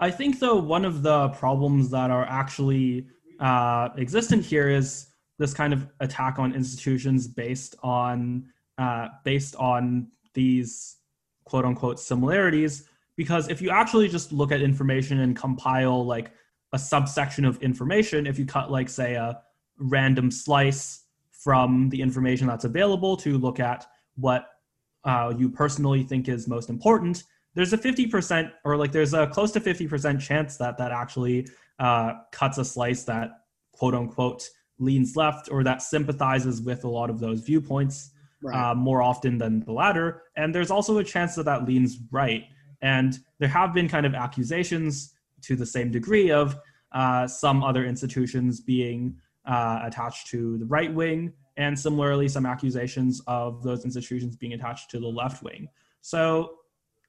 [0.00, 3.06] i think though one of the problems that are actually
[3.40, 5.08] uh, existent here is
[5.38, 8.46] this kind of attack on institutions based on
[8.78, 10.98] uh, based on these
[11.44, 12.84] quote unquote similarities
[13.16, 16.30] because if you actually just look at information and compile like
[16.72, 19.40] a subsection of information if you cut like say a
[19.78, 24.48] random slice from the information that's available to look at what
[25.04, 27.24] uh, you personally think is most important
[27.54, 32.12] there's a 50% or like there's a close to 50% chance that that actually uh,
[32.30, 33.30] cuts a slice that
[33.72, 38.10] quote unquote leans left or that sympathizes with a lot of those viewpoints
[38.42, 38.70] Right.
[38.70, 40.22] uh, more often than the latter.
[40.36, 42.44] And there's also a chance that that leans right.
[42.82, 46.56] And there have been kind of accusations to the same degree of
[46.92, 49.16] uh, some other institutions being
[49.46, 54.90] uh, attached to the right wing, and similarly, some accusations of those institutions being attached
[54.90, 55.68] to the left wing.
[56.02, 56.56] So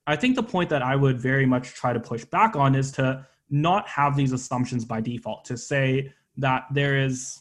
[0.06, 2.90] I think the point that I would very much try to push back on is
[2.92, 7.40] to not have these assumptions by default, to say that there is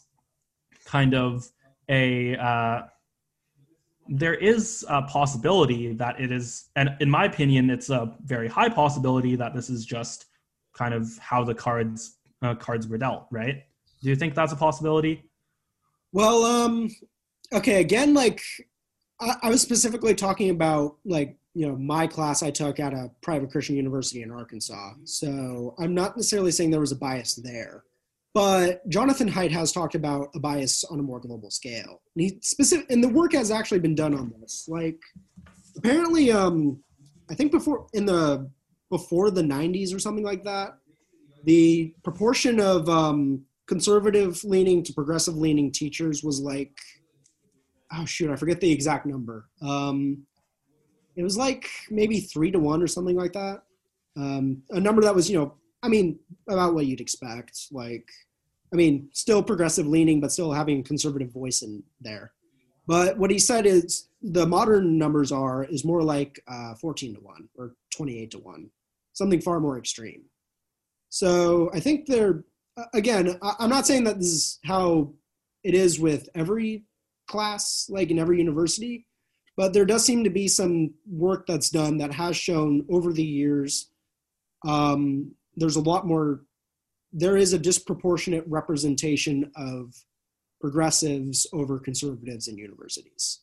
[0.85, 1.49] kind of
[1.89, 2.81] a uh,
[4.09, 8.69] there is a possibility that it is, and in my opinion, it's a very high
[8.69, 10.25] possibility that this is just
[10.73, 13.63] kind of how the cards uh, cards were dealt, right?
[14.01, 15.23] Do you think that's a possibility?
[16.11, 16.89] Well, um,
[17.53, 18.41] okay, again, like
[19.19, 23.11] I, I was specifically talking about like you know my class I took at a
[23.21, 27.83] private Christian university in Arkansas, so I'm not necessarily saying there was a bias there.
[28.37, 32.03] But Jonathan Haidt has talked about a bias on a more global scale.
[32.15, 34.65] And he specific and the work has actually been done on this.
[34.67, 34.99] Like
[35.75, 36.79] apparently um
[37.31, 38.47] I think before in the
[38.91, 40.77] before the 90s or something like that,
[41.45, 46.77] the proportion of um conservative leaning to progressive leaning teachers was like
[47.91, 49.49] oh shoot, I forget the exact number.
[49.63, 50.27] Um
[51.15, 53.63] it was like maybe 3 to 1 or something like that.
[54.15, 56.19] Um, a number that was, you know, I mean,
[56.49, 57.57] about what you'd expect.
[57.71, 58.07] Like,
[58.73, 62.33] I mean, still progressive leaning, but still having conservative voice in there.
[62.85, 67.21] But what he said is the modern numbers are is more like uh, 14 to
[67.21, 68.69] one or 28 to one,
[69.13, 70.23] something far more extreme.
[71.09, 72.43] So I think they're
[72.93, 73.37] again.
[73.59, 75.13] I'm not saying that this is how
[75.63, 76.85] it is with every
[77.27, 79.05] class, like in every university,
[79.57, 83.23] but there does seem to be some work that's done that has shown over the
[83.23, 83.89] years
[84.65, 86.41] um, there's a lot more
[87.17, 89.95] there is a disproportionate representation of
[90.61, 93.39] progressives over conservatives in universities.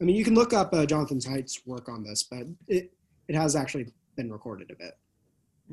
[0.00, 2.90] I mean, you can look up uh, Jonathan Haidt's work on this, but it,
[3.28, 4.96] it has actually been recorded a bit.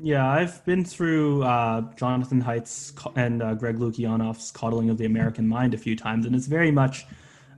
[0.00, 5.48] Yeah, I've been through uh, Jonathan Haidt's and uh, Greg Lukianoff's coddling of the American
[5.48, 7.06] mind a few times, and it's very much,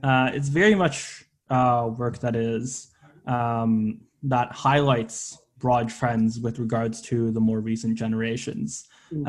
[0.03, 2.87] uh, it's very much uh, work that is
[3.27, 8.87] um, that highlights broad trends with regards to the more recent generations.
[9.13, 9.27] Mm-hmm.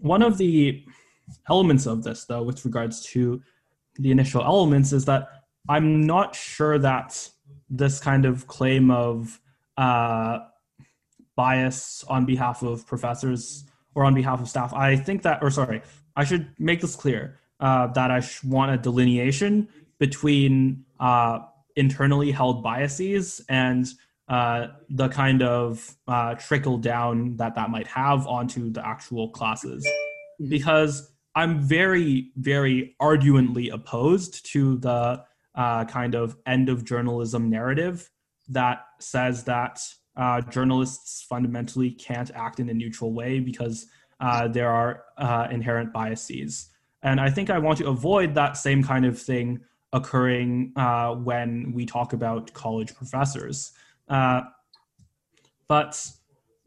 [0.00, 0.84] One of the
[1.48, 3.42] elements of this, though, with regards to
[3.96, 5.28] the initial elements, is that
[5.68, 7.28] I'm not sure that
[7.68, 9.40] this kind of claim of
[9.76, 10.38] uh,
[11.36, 15.82] bias on behalf of professors or on behalf of staff, I think that, or sorry,
[16.16, 19.68] I should make this clear uh, that I want a delineation
[19.98, 21.40] between uh,
[21.76, 23.86] internally held biases and
[24.28, 29.86] uh, the kind of uh, trickle down that that might have onto the actual classes.
[30.40, 30.50] Mm-hmm.
[30.50, 35.22] because i'm very very argumently opposed to the
[35.54, 38.08] uh, kind of end of journalism narrative
[38.48, 39.80] that says that
[40.16, 43.86] uh, journalists fundamentally can't act in a neutral way because
[44.20, 46.68] uh, there are uh, inherent biases.
[47.02, 49.60] And i think i want to avoid that same kind of thing
[49.92, 50.72] occurring
[51.24, 53.72] when we talk about college professors
[54.08, 54.42] uh,
[55.68, 56.10] but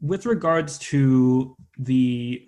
[0.00, 2.46] with regards to the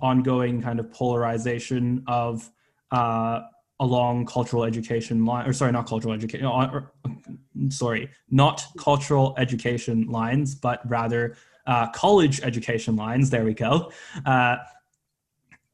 [0.00, 2.50] ongoing kind of polarization of
[2.90, 3.40] uh,
[3.80, 6.80] along cultural education line, or sorry, not cultural education, uh,
[7.68, 13.30] sorry, not cultural education lines, but rather uh, college education lines.
[13.30, 13.90] There we go.
[14.24, 14.56] Uh,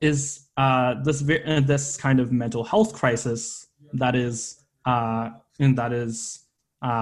[0.00, 6.44] is uh, this uh, this kind of mental health crisis that is that is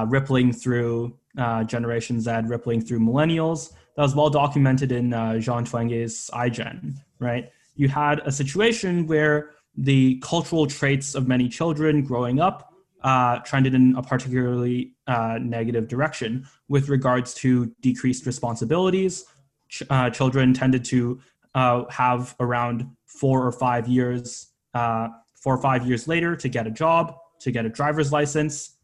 [0.06, 3.72] rippling through uh, Generation Z rippling through millennials.
[3.96, 7.50] That was well documented in uh, Jean Twenge's iGen, right?
[7.74, 12.72] You had a situation where the cultural traits of many children growing up
[13.02, 19.24] uh, trended in a particularly uh, negative direction with regards to decreased responsibilities.
[19.68, 21.20] Ch- uh, children tended to
[21.54, 26.70] uh, have around four or five years, four or five years later, to get a
[26.70, 28.76] job, to get a driver's license.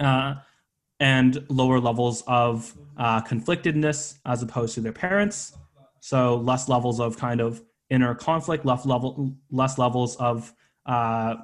[0.00, 0.36] Uh,
[1.02, 5.58] and lower levels of uh, conflictedness as opposed to their parents.
[5.98, 10.54] So less levels of kind of inner conflict, less level, less levels of
[10.86, 11.34] uh,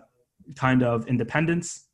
[0.55, 1.89] kind of independence,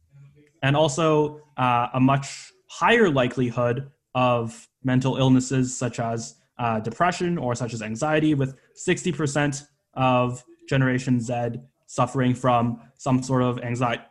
[0.63, 7.55] and also uh, a much higher likelihood of mental illnesses such as uh, depression or
[7.55, 14.03] such as anxiety, with 60% of Generation Z suffering from some sort of anxiety,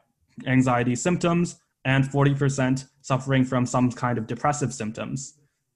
[0.47, 5.35] anxiety symptoms, and 40% suffering from some kind of depressive symptoms.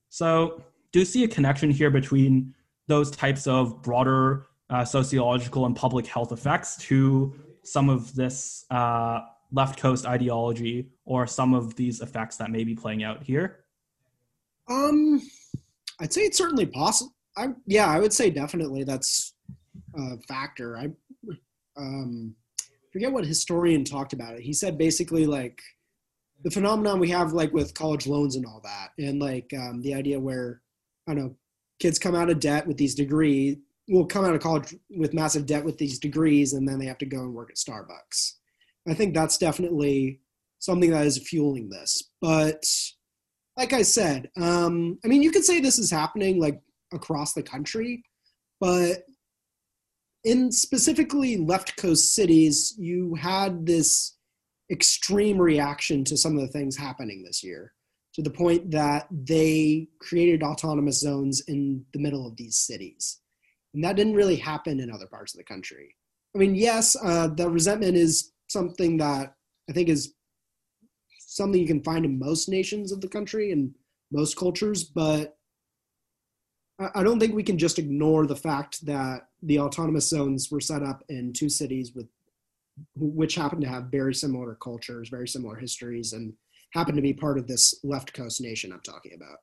[0.10, 2.56] So, do you see a connection here between
[2.88, 7.34] those types of broader uh, sociological and public health effects to
[7.64, 9.20] some of this uh,
[9.52, 13.66] left coast ideology or some of these effects that may be playing out here?
[14.70, 15.22] Um,
[16.00, 17.14] I'd say it's certainly possible.
[17.36, 19.34] I yeah, I would say definitely that's
[19.96, 20.78] a factor.
[20.78, 20.90] I
[21.78, 22.36] um,
[22.92, 24.42] forget what historian talked about it.
[24.42, 25.62] He said basically like
[26.48, 29.94] the phenomenon we have like with college loans and all that, and like um, the
[29.94, 30.62] idea where
[31.06, 31.36] I don't know
[31.82, 33.58] kids come out of debt with these degrees,
[33.90, 36.98] will come out of college with massive debt with these degrees, and then they have
[37.00, 38.36] to go and work at Starbucks.
[38.88, 40.22] I think that's definitely
[40.60, 42.12] something that is fueling this.
[42.22, 42.64] But
[43.58, 46.62] like I said, um, I mean, you could say this is happening like
[46.94, 48.04] across the country.
[48.62, 49.04] but
[50.24, 54.17] in specifically left coast cities, you had this
[54.70, 57.74] extreme reaction to some of the things happening this year
[58.14, 63.20] to the point that they created autonomous zones in the middle of these cities.
[63.74, 65.96] And that didn't really happen in other parts of the country.
[66.36, 69.36] I mean, yes, uh, the resentment is something that
[69.70, 70.16] I think is
[71.20, 73.76] something you can find in most nations of the country and
[74.12, 75.38] most cultures, but
[76.80, 80.84] I don't think we can just ignore the fact that the autonomous zones were set
[80.84, 82.08] up in two cities with
[82.96, 86.34] which happen to have very similar cultures, very similar histories, and
[86.72, 89.38] happen to be part of this left coast nation I'm talking about.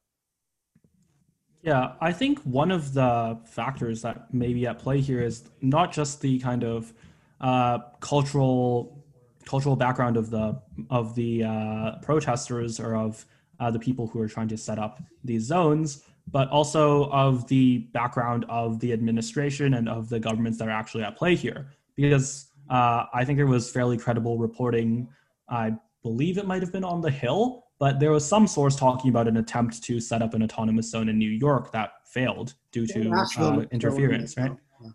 [1.62, 5.92] Yeah, I think one of the factors that may be at play here is not
[5.92, 6.92] just the kind of
[7.40, 9.04] uh, cultural
[9.46, 10.60] cultural background of the
[10.90, 13.24] of the uh, protesters or of
[13.60, 17.78] uh, the people who are trying to set up these zones, but also of the
[17.92, 21.68] background of the administration and of the governments that are actually at play here.
[21.96, 25.08] Because uh, I think there was fairly credible reporting.
[25.48, 29.10] I believe it might have been on the Hill, but there was some source talking
[29.10, 32.86] about an attempt to set up an autonomous zone in New York that failed due
[32.86, 34.52] to uh, interference, right?
[34.82, 34.90] Yeah.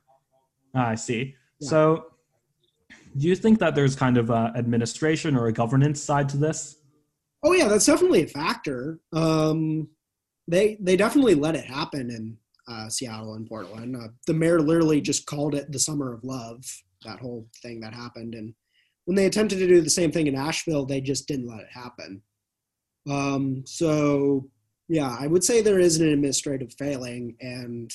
[0.75, 1.35] Ah, I see.
[1.59, 1.69] Yeah.
[1.69, 2.05] So,
[3.17, 6.77] do you think that there's kind of an administration or a governance side to this?
[7.43, 8.99] Oh yeah, that's definitely a factor.
[9.13, 9.89] Um,
[10.47, 13.95] they they definitely let it happen in uh, Seattle and Portland.
[13.95, 16.63] Uh, the mayor literally just called it the summer of love.
[17.05, 18.53] That whole thing that happened, and
[19.05, 21.71] when they attempted to do the same thing in Asheville, they just didn't let it
[21.71, 22.21] happen.
[23.09, 24.49] Um, so,
[24.87, 27.91] yeah, I would say there is an administrative failing, and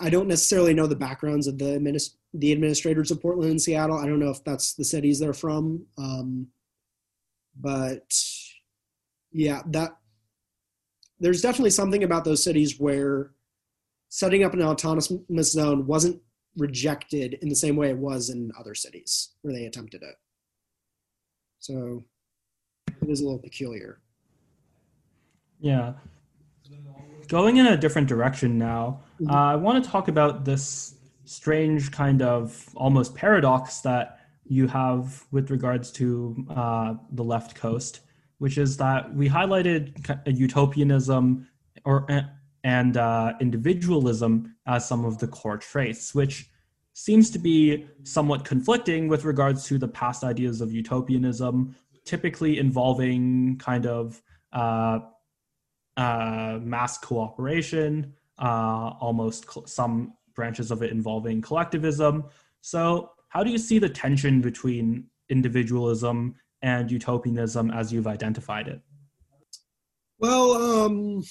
[0.00, 3.98] I don't necessarily know the backgrounds of the administ- the administrators of Portland and Seattle.
[3.98, 6.48] I don't know if that's the cities they're from, um,
[7.56, 8.12] but
[9.32, 9.96] yeah, that
[11.20, 13.32] there's definitely something about those cities where
[14.08, 16.20] setting up an autonomous zone wasn't
[16.56, 20.14] rejected in the same way it was in other cities where they attempted it.
[21.58, 22.04] So
[23.02, 24.00] it is a little peculiar.
[25.60, 25.94] Yeah.
[27.28, 29.30] Going in a different direction now, mm-hmm.
[29.30, 30.94] uh, I want to talk about this
[31.24, 38.00] strange kind of almost paradox that you have with regards to uh, the left coast,
[38.38, 39.92] which is that we highlighted
[40.26, 41.48] utopianism
[41.84, 42.06] or
[42.64, 46.48] and uh, individualism as some of the core traits, which
[46.94, 53.58] seems to be somewhat conflicting with regards to the past ideas of utopianism, typically involving
[53.58, 55.00] kind of uh,
[55.98, 62.24] uh, mass cooperation, uh, almost cl- some branches of it involving collectivism.
[62.62, 68.80] So, how do you see the tension between individualism and utopianism as you've identified it?
[70.18, 71.24] Well, um,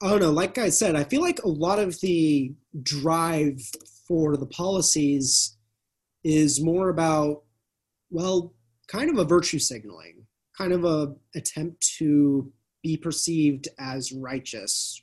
[0.00, 0.30] Oh, I don't know.
[0.30, 3.60] Like I said, I feel like a lot of the drive
[4.06, 5.56] for the policies
[6.22, 7.42] is more about,
[8.10, 8.54] well,
[8.86, 10.26] kind of a virtue signaling,
[10.56, 15.02] kind of a attempt to be perceived as righteous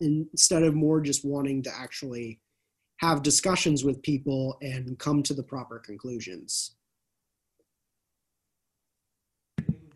[0.00, 2.40] instead of more just wanting to actually
[2.98, 6.74] have discussions with people and come to the proper conclusions.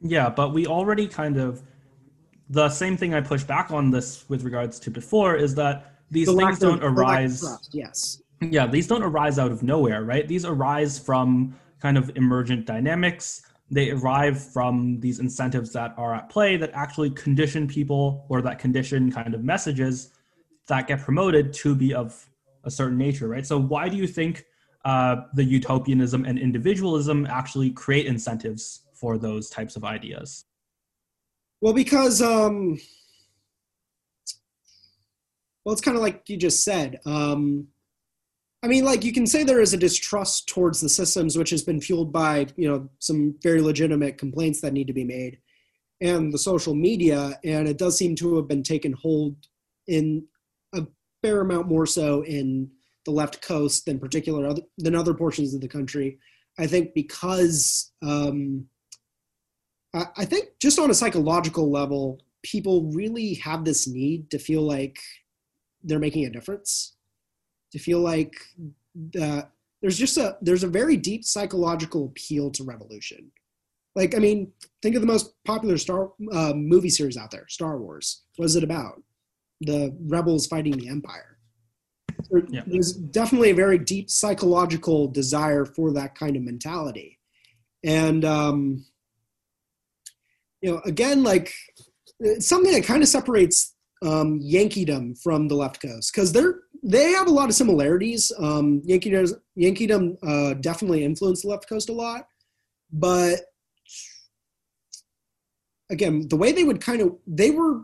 [0.03, 1.63] Yeah, but we already kind of
[2.49, 6.29] the same thing I push back on this with regards to before is that these
[6.29, 7.45] the things don't of, arise.
[7.73, 8.23] yes.
[8.41, 10.29] Yeah, these don't arise out of nowhere, right?
[10.29, 13.43] These arise from kind of emergent dynamics.
[13.71, 18.59] They arrive from these incentives that are at play that actually condition people or that
[18.59, 20.11] condition kind of messages
[20.69, 22.27] that get promoted to be of
[22.65, 23.47] a certain nature, right?
[23.47, 24.45] So, why do you think
[24.85, 30.46] uh, the utopianism and individualism actually create incentives for those types of ideas?
[31.61, 32.79] Well, because um,
[35.65, 37.01] well, it's kind of like you just said.
[37.07, 37.69] Um,
[38.63, 41.63] I mean, like you can say there is a distrust towards the systems, which has
[41.63, 45.39] been fueled by you know some very legitimate complaints that need to be made,
[46.01, 49.37] and the social media, and it does seem to have been taken hold
[49.89, 50.25] in
[50.75, 50.87] a
[51.23, 52.71] fair amount more so in
[53.05, 56.19] the left coast than particular other, than other portions of the country.
[56.59, 58.67] I think because um,
[60.17, 64.99] I think just on a psychological level, people really have this need to feel like
[65.83, 66.97] they're making a difference,
[67.73, 68.35] to feel like
[68.95, 73.31] there's just a there's a very deep psychological appeal to revolution.
[73.95, 77.79] Like, I mean, think of the most popular Star uh, movie series out there, Star
[77.79, 78.25] Wars.
[78.37, 79.03] What is it about?
[79.63, 81.39] The rebels fighting the Empire.
[82.49, 82.63] Yeah.
[82.67, 87.19] There's definitely a very deep psychological desire for that kind of mentality,
[87.85, 88.85] and um,
[90.63, 91.53] you know, again, like
[92.39, 97.27] something that kind of separates um, Yankeedom from the left coast because they're they have
[97.27, 98.31] a lot of similarities.
[98.39, 102.29] Um, Yankeedom, Yankeedom uh, definitely influenced the left coast a lot,
[102.93, 103.41] but
[105.91, 107.81] again, the way they would kind of they were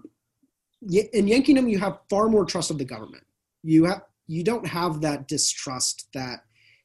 [0.83, 3.25] in Yankeedom, you have far more trust of the government.
[3.62, 6.41] You have you don't have that distrust that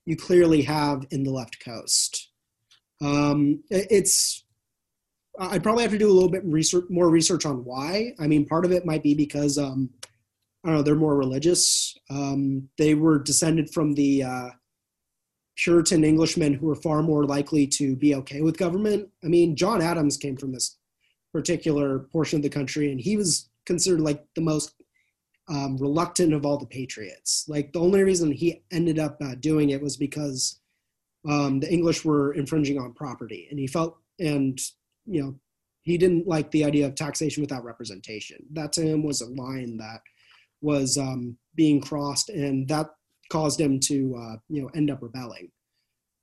[0.06, 2.32] you clearly have in the left coast.
[3.02, 4.44] Um, it's
[5.38, 8.14] I'd probably have to do a little bit research, more research on why.
[8.20, 9.90] I mean, part of it might be because um,
[10.64, 11.96] I don't know they're more religious.
[12.10, 14.50] Um, they were descended from the uh,
[15.56, 19.10] Puritan Englishmen who were far more likely to be okay with government.
[19.24, 20.78] I mean, John Adams came from this
[21.34, 24.74] particular portion of the country, and he was considered like the most
[25.50, 27.46] um, reluctant of all the patriots.
[27.48, 30.60] Like the only reason he ended up uh, doing it was because
[31.30, 34.60] um, the English were infringing on property, and he felt and
[35.08, 35.40] you know
[35.84, 38.38] he didn't like the idea of taxation without representation.
[38.52, 40.02] That to him was a line that
[40.62, 42.88] was um, being crossed, and that
[43.30, 45.50] caused him to uh, you know end up rebelling.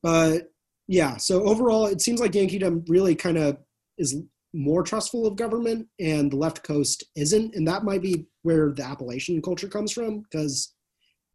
[0.02, 0.50] But
[0.86, 3.58] yeah, so overall, it seems like Yankeedom really kind of
[3.96, 4.22] is
[4.52, 8.84] more trustful of government, and the left coast isn't, and that might be where the
[8.84, 10.20] Appalachian culture comes from.
[10.20, 10.74] Because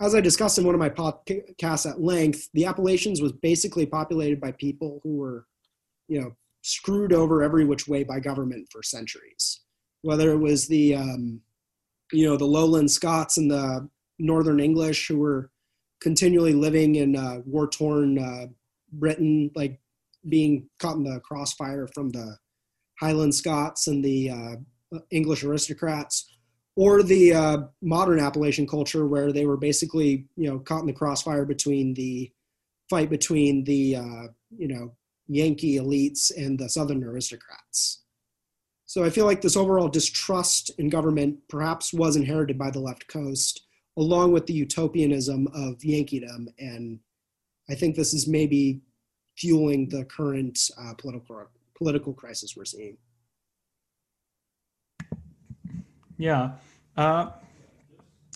[0.01, 4.39] as I discussed in one of my podcasts at length, the Appalachians was basically populated
[4.39, 5.45] by people who were,
[6.07, 9.61] you know, screwed over every which way by government for centuries.
[10.01, 11.41] Whether it was the, um,
[12.11, 15.51] you know, the lowland Scots and the northern English who were
[16.01, 18.47] continually living in uh, war-torn uh,
[18.91, 19.79] Britain, like
[20.27, 22.37] being caught in the crossfire from the
[22.99, 26.35] Highland Scots and the uh, English aristocrats,
[26.75, 30.93] or the uh, modern Appalachian culture where they were basically, you know, caught in the
[30.93, 32.31] crossfire between the
[32.89, 34.95] fight between the, uh, you know,
[35.29, 38.01] Yankee elites and the Southern aristocrats.
[38.85, 43.07] So I feel like this overall distrust in government perhaps was inherited by the left
[43.07, 43.67] coast,
[43.97, 46.47] along with the utopianism of Yankeedom.
[46.57, 46.99] And
[47.69, 48.81] I think this is maybe
[49.37, 52.97] fueling the current uh, political political crisis we're seeing.
[56.17, 56.53] Yeah.
[56.97, 57.29] Uh,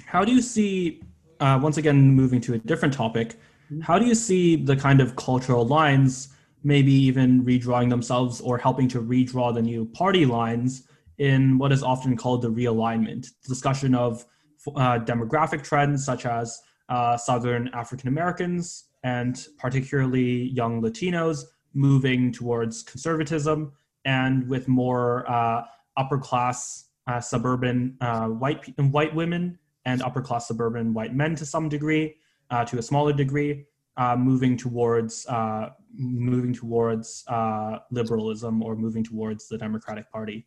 [0.06, 1.02] how do you see,
[1.40, 3.30] uh, once again, moving to a different topic,
[3.72, 3.82] mm-hmm.
[3.82, 6.30] how do you see the kind of cultural lines
[6.64, 10.88] maybe even redrawing themselves or helping to redraw the new party lines
[11.18, 14.26] in what is often called the realignment discussion of
[14.76, 21.44] uh, demographic trends such as uh, Southern African Americans and particularly young Latinos
[21.74, 23.74] moving towards conservatism
[24.06, 25.64] and with more uh,
[25.98, 31.46] upper class uh, suburban uh, white white women and upper class suburban white men to
[31.46, 32.16] some degree,
[32.50, 33.66] uh, to a smaller degree,
[34.18, 35.26] moving towards
[35.96, 40.46] moving towards uh, liberalism or moving towards the Democratic Party?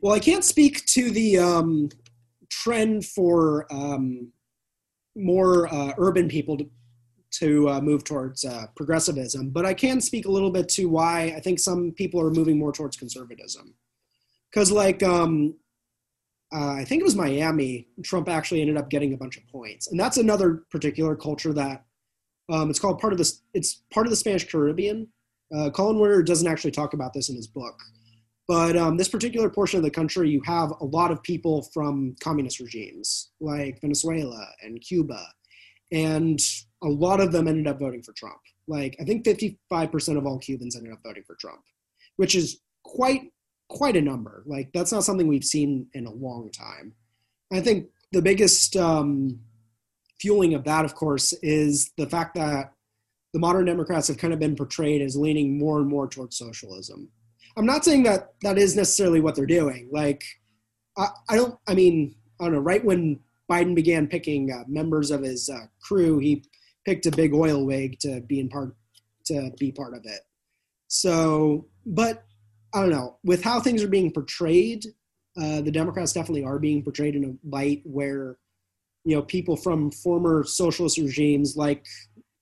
[0.00, 1.88] Well, I can't speak to the um,
[2.50, 4.30] trend for um,
[5.14, 6.70] more uh, urban people to,
[7.32, 11.34] to uh, move towards uh, progressivism, but I can speak a little bit to why
[11.36, 13.74] I think some people are moving more towards conservatism.
[14.50, 15.54] Because, like, um,
[16.54, 19.88] uh, I think it was Miami, Trump actually ended up getting a bunch of points.
[19.88, 21.85] And that's another particular culture that
[22.48, 23.42] um, it's called part of this.
[23.54, 25.08] It's part of the Spanish Caribbean.
[25.54, 27.76] Uh, Colin Woodard doesn't actually talk about this in his book,
[28.48, 32.14] but um, this particular portion of the country, you have a lot of people from
[32.20, 35.24] communist regimes like Venezuela and Cuba,
[35.92, 36.40] and
[36.82, 38.40] a lot of them ended up voting for Trump.
[38.68, 41.60] Like I think 55% of all Cubans ended up voting for Trump,
[42.16, 43.32] which is quite
[43.68, 44.42] quite a number.
[44.46, 46.94] Like that's not something we've seen in a long time.
[47.52, 49.40] I think the biggest um,
[50.20, 52.72] fueling of that, of course, is the fact that
[53.32, 57.08] the modern Democrats have kind of been portrayed as leaning more and more towards socialism.
[57.56, 59.88] I'm not saying that that is necessarily what they're doing.
[59.92, 60.22] Like,
[60.96, 63.20] I, I don't, I mean, I don't know, right when
[63.50, 66.44] Biden began picking uh, members of his uh, crew, he
[66.84, 68.74] picked a big oil wig to be in part,
[69.26, 70.20] to be part of it.
[70.88, 72.24] So, but
[72.74, 74.86] I don't know, with how things are being portrayed,
[75.40, 78.38] uh, the Democrats definitely are being portrayed in a light where
[79.06, 81.86] you know people from former socialist regimes like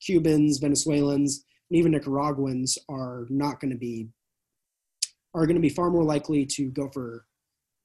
[0.01, 4.09] Cubans, Venezuelans, and even Nicaraguans are not going to be
[5.35, 7.25] are going to be far more likely to go for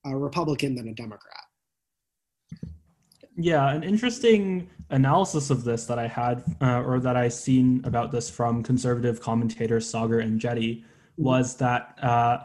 [0.06, 1.44] a Republican than a Democrat.
[3.36, 8.12] Yeah, an interesting analysis of this that I had, uh, or that I seen about
[8.12, 11.22] this from conservative commentators Saagar Enjeti, mm-hmm.
[11.22, 12.44] was that uh,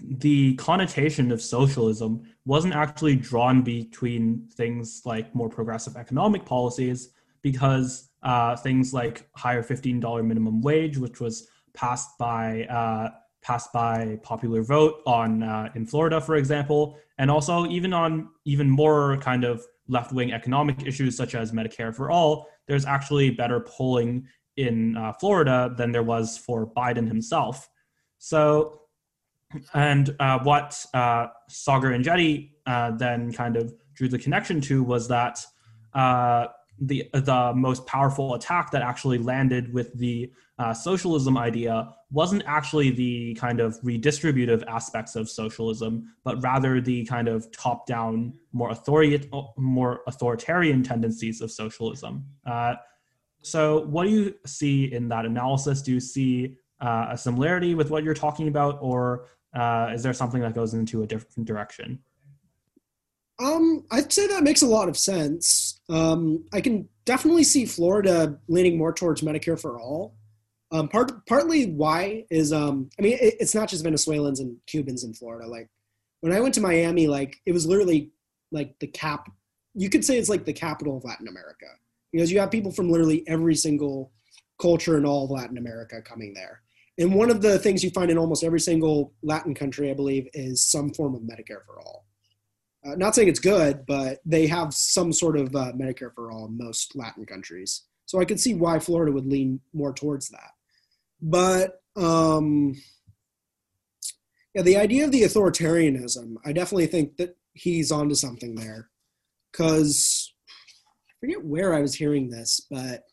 [0.00, 7.10] the connotation of socialism wasn't actually drawn between things like more progressive economic policies
[7.42, 13.10] because uh, things like higher $15 minimum wage, which was passed by uh,
[13.42, 18.70] passed by popular vote on uh, in Florida, for example, and also even on even
[18.70, 22.48] more kind of left wing economic issues such as Medicare for all.
[22.66, 24.26] There's actually better polling
[24.56, 27.68] in uh, Florida than there was for Biden himself.
[28.18, 28.80] So,
[29.74, 31.26] and uh, what uh,
[31.66, 35.44] and Enjeti uh, then kind of drew the connection to was that
[35.94, 36.46] uh,
[36.80, 42.90] the the most powerful attack that actually landed with the uh, socialism idea wasn't actually
[42.90, 48.70] the kind of redistributive aspects of socialism, but rather the kind of top down, more
[48.70, 52.24] authority, more authoritarian tendencies of socialism.
[52.46, 52.74] Uh,
[53.42, 55.82] so, what do you see in that analysis?
[55.82, 60.12] Do you see uh, a similarity with what you're talking about, or uh, is there
[60.12, 62.00] something that goes into a different direction?
[63.38, 65.80] Um, I'd say that makes a lot of sense.
[65.88, 70.14] Um, I can definitely see Florida leaning more towards Medicare for all.
[70.70, 75.04] Um, part partly why is um, I mean it, it's not just Venezuelans and Cubans
[75.04, 75.48] in Florida.
[75.48, 75.68] Like
[76.20, 78.10] when I went to Miami, like it was literally
[78.50, 79.30] like the cap.
[79.74, 81.66] You could say it's like the capital of Latin America
[82.12, 84.12] because you have people from literally every single
[84.60, 86.63] culture in all of Latin America coming there.
[86.98, 90.28] And one of the things you find in almost every single Latin country, I believe,
[90.32, 92.06] is some form of Medicare for all.
[92.86, 96.46] Uh, not saying it's good, but they have some sort of uh, Medicare for all
[96.46, 97.84] in most Latin countries.
[98.06, 100.50] So I could see why Florida would lean more towards that.
[101.20, 102.74] But um,
[104.54, 108.90] yeah, the idea of the authoritarianism, I definitely think that he's onto something there.
[109.50, 110.32] Because
[111.08, 113.04] I forget where I was hearing this, but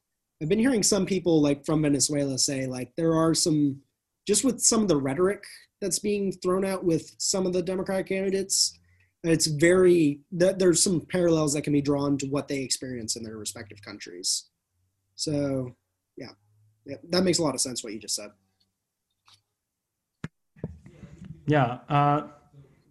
[0.41, 3.79] I've been hearing some people like from Venezuela say like there are some
[4.27, 5.43] just with some of the rhetoric
[5.79, 8.79] that's being thrown out with some of the Democratic candidates
[9.23, 13.23] it's very that there's some parallels that can be drawn to what they experience in
[13.23, 14.49] their respective countries.
[15.15, 15.75] So
[16.17, 16.31] yeah,
[16.85, 18.31] yeah that makes a lot of sense what you just said.
[21.45, 22.27] Yeah uh,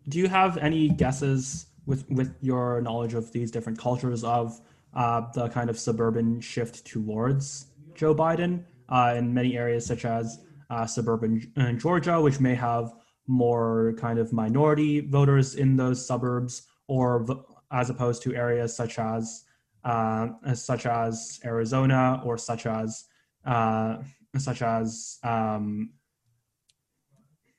[0.08, 4.60] do you have any guesses with with your knowledge of these different cultures of
[4.94, 10.40] uh, the kind of suburban shift towards joe biden uh, in many areas such as
[10.70, 12.92] uh, suburban uh, georgia which may have
[13.30, 17.24] more kind of minority voters in those suburbs, or
[17.70, 19.44] as opposed to areas such as
[19.84, 23.04] uh, such as Arizona or such as
[23.46, 23.98] uh,
[24.36, 25.90] such as um,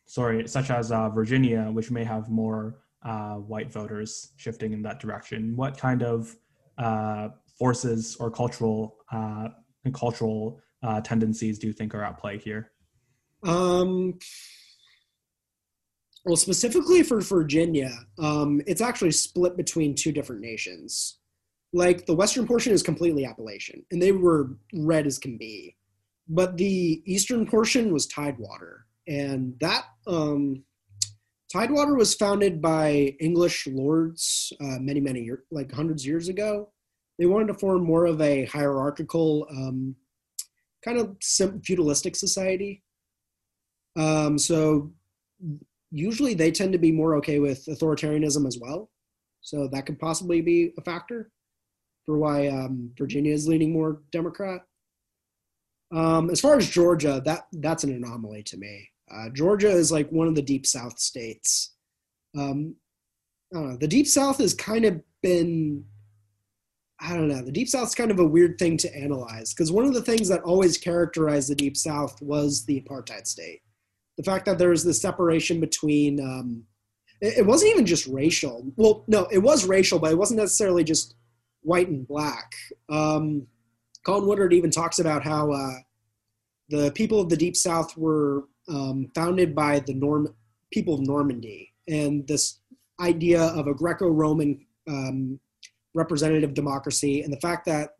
[0.05, 2.81] sorry, such as Virginia, which may have more
[3.47, 5.55] white voters shifting in that direction.
[5.55, 6.35] What kind of
[6.77, 9.49] uh, forces or cultural uh,
[9.85, 12.71] and cultural uh, tendencies do you think are at play here?
[13.43, 14.19] Um,
[16.25, 21.17] well, specifically for Virginia, um, it's actually split between two different nations.
[21.73, 25.77] Like the western portion is completely Appalachian, and they were red as can be.
[26.27, 30.63] But the eastern portion was Tidewater, and that um,
[31.51, 36.71] Tidewater was founded by English lords uh, many, many years, like hundreds of years ago.
[37.19, 39.95] They wanted to form more of a hierarchical, um,
[40.83, 41.17] kind of
[41.63, 42.83] feudalistic society.
[43.97, 44.93] Um, so
[45.91, 48.89] usually they tend to be more okay with authoritarianism as well.
[49.41, 51.31] So that could possibly be a factor
[52.05, 54.61] for why um, Virginia is leaning more Democrat.
[55.93, 58.87] Um, as far as Georgia, that that's an anomaly to me.
[59.13, 61.73] Uh, Georgia is like one of the deep South states.
[62.37, 62.75] Um,
[63.53, 63.77] I don't know.
[63.77, 65.83] The deep South has kind of been,
[66.99, 67.41] I don't know.
[67.41, 70.27] The deep South's kind of a weird thing to analyze because one of the things
[70.29, 73.61] that always characterized the deep South was the apartheid state
[74.21, 76.63] the fact that there was this separation between um,
[77.21, 78.71] it, it, wasn't even just racial.
[78.75, 81.15] Well, no, it was racial, but it wasn't necessarily just
[81.61, 82.51] white and black.
[82.89, 83.47] Um,
[84.05, 85.73] Colin Woodard even talks about how uh,
[86.69, 90.33] the people of the Deep South were um, founded by the Norm
[90.71, 92.59] people of Normandy, and this
[92.99, 95.39] idea of a Greco-Roman um,
[95.93, 97.95] representative democracy, and the fact that,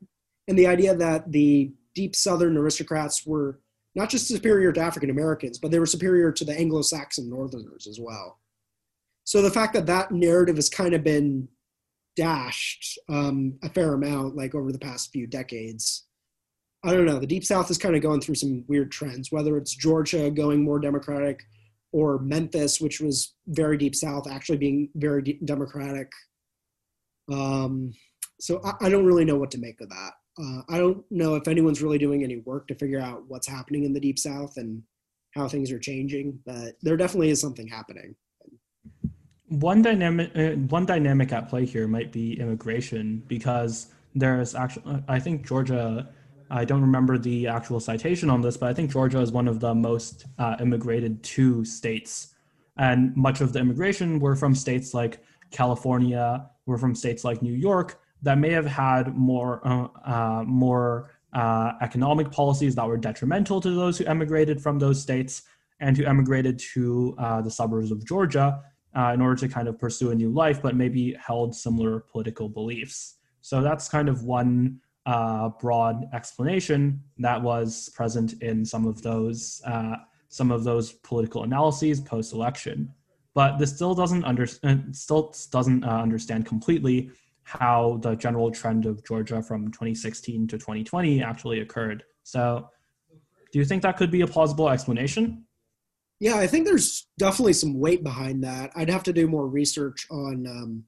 [0.48, 3.60] and the idea that the deep Southern aristocrats were
[3.96, 7.88] not just superior to African Americans, but they were superior to the Anglo Saxon Northerners
[7.88, 8.40] as well.
[9.26, 11.50] So the fact that that narrative has kind of been
[12.16, 16.06] dashed um, a fair amount, like over the past few decades.
[16.84, 17.20] I don't know.
[17.20, 20.64] The Deep South is kind of going through some weird trends, whether it's Georgia going
[20.64, 21.44] more Democratic
[21.92, 26.12] or Memphis, which was very Deep South, actually being very Democratic.
[27.32, 27.94] Um,
[28.40, 30.12] so I, I don't really know what to make of that.
[30.40, 33.84] Uh, I don't know if anyone's really doing any work to figure out what's happening
[33.84, 34.82] in the deep south and
[35.36, 38.16] how things are changing, but there definitely is something happening.
[39.48, 45.20] One dynamic, uh, one dynamic at play here might be immigration because there's actually, I
[45.20, 46.10] think Georgia
[46.52, 49.60] I don't remember the actual citation on this, but I think Georgia is one of
[49.62, 52.36] the most uh, immigrated to states.
[52.78, 57.54] And much of the immigration were from states like California, were from states like New
[57.54, 63.62] York that may have had more, uh, uh, more uh, economic policies that were detrimental
[63.62, 65.44] to those who emigrated from those states
[65.80, 68.62] and who emigrated to uh, the suburbs of Georgia
[68.96, 72.50] uh, in order to kind of pursue a new life, but maybe held similar political
[72.50, 73.16] beliefs.
[73.40, 79.62] So that's kind of one uh, broad explanation that was present in some of those
[79.66, 79.96] uh,
[80.30, 82.94] some of those political analyses post-election.
[83.34, 87.12] But this still doesn't under, uh, still doesn't uh, understand completely
[87.44, 92.04] how the general trend of Georgia from 2016 to 2020 actually occurred.
[92.24, 92.70] So,
[93.52, 95.46] do you think that could be a plausible explanation?
[96.22, 98.72] Yeah, I think there's definitely some weight behind that.
[98.76, 100.84] I'd have to do more research on um,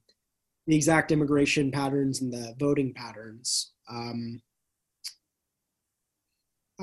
[0.66, 3.73] the exact immigration patterns and the voting patterns.
[3.88, 4.40] Um,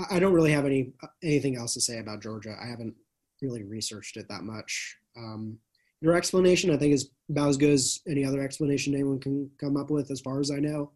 [0.10, 2.56] I don't really have any anything else to say about Georgia.
[2.61, 2.95] I haven't
[3.41, 4.98] really researched it that much.
[5.18, 5.57] Um,
[6.02, 9.78] your explanation, I think, is about as good as any other explanation anyone can come
[9.78, 10.91] up with, as far as I know.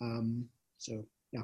[0.00, 0.46] Um,
[0.78, 1.42] so, yeah.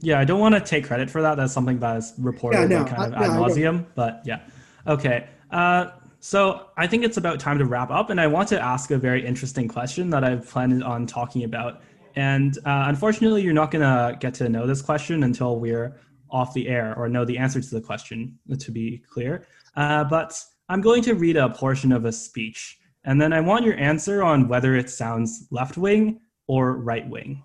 [0.00, 1.36] Yeah, I don't want to take credit for that.
[1.36, 3.86] That's something that is reported yeah, no, kind of I, ad nauseum.
[3.94, 4.40] But yeah,
[4.86, 5.28] okay.
[5.50, 5.90] Uh,
[6.20, 8.98] so I think it's about time to wrap up, and I want to ask a
[8.98, 11.82] very interesting question that I've planned on talking about
[12.16, 16.54] and uh, unfortunately, you're not going to get to know this question until we're off
[16.54, 19.46] the air or know the answer to the question, to be clear.
[19.76, 23.64] Uh, but I'm going to read a portion of a speech, and then I want
[23.64, 27.44] your answer on whether it sounds left wing or right wing.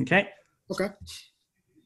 [0.00, 0.28] Okay?
[0.70, 0.88] Okay.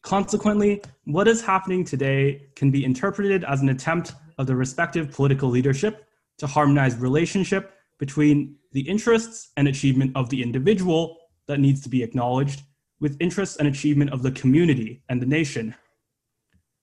[0.03, 5.49] Consequently, what is happening today can be interpreted as an attempt of the respective political
[5.49, 6.07] leadership
[6.39, 11.17] to harmonize relationship between the interests and achievement of the individual
[11.49, 12.63] that needs to be acknowledged
[13.01, 15.75] with interests and achievement of the community and the nation.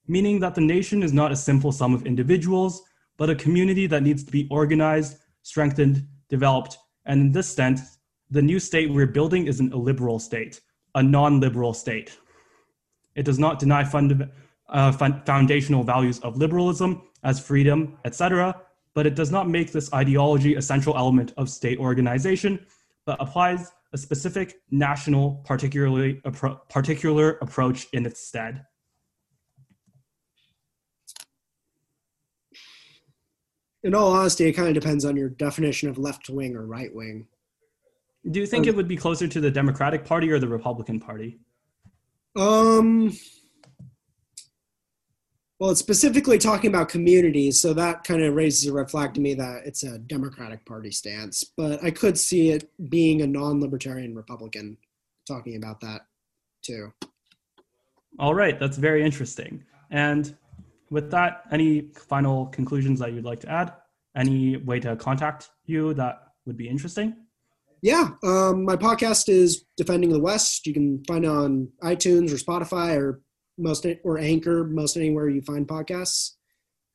[0.07, 2.83] Meaning that the nation is not a simple sum of individuals,
[3.17, 8.41] but a community that needs to be organized, strengthened, developed, and in this sense, the
[8.41, 10.61] new state we're building is an illiberal state,
[10.95, 12.17] a non liberal state.
[13.15, 14.29] It does not deny fund,
[14.67, 18.59] uh, foundational values of liberalism as freedom, etc.,
[18.93, 22.65] but it does not make this ideology a central element of state organization,
[23.05, 28.65] but applies a specific national particularly appro- particular approach in its stead.
[33.83, 36.93] In all honesty, it kind of depends on your definition of left wing or right
[36.93, 37.27] wing.
[38.29, 40.99] Do you think um, it would be closer to the Democratic Party or the Republican
[40.99, 41.39] Party?
[42.35, 43.17] Um,
[45.59, 49.21] well, it's specifically talking about communities, so that kind of raises a red flag to
[49.21, 51.43] me that it's a Democratic Party stance.
[51.55, 54.77] But I could see it being a non-libertarian Republican
[55.25, 56.01] talking about that
[56.61, 56.91] too.
[58.19, 59.63] All right, that's very interesting.
[59.91, 60.35] And
[60.89, 63.73] with that, any final conclusions that you'd like to add?
[64.15, 67.15] Any way to contact you that would be interesting?
[67.81, 70.65] Yeah, um, my podcast is Defending the West.
[70.65, 73.21] You can find it on iTunes or Spotify or
[73.57, 76.31] most or Anchor, most anywhere you find podcasts.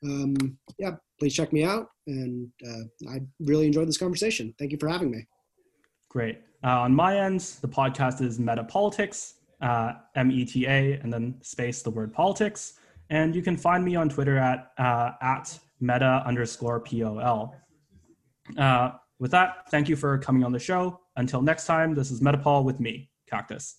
[0.03, 1.89] Um, yeah, please check me out.
[2.07, 4.55] And uh, I really enjoyed this conversation.
[4.59, 5.27] Thank you for having me.
[6.09, 6.41] Great.
[6.65, 11.13] Uh, on my end, the podcast is Meta Politics, uh, M E T A, and
[11.13, 12.75] then space the word politics.
[13.11, 17.55] And you can find me on Twitter at uh, at meta underscore P O L.
[18.59, 21.01] Uh, with that, thank you for coming on the show.
[21.17, 23.77] Until next time, this is Metapol with me, Cactus.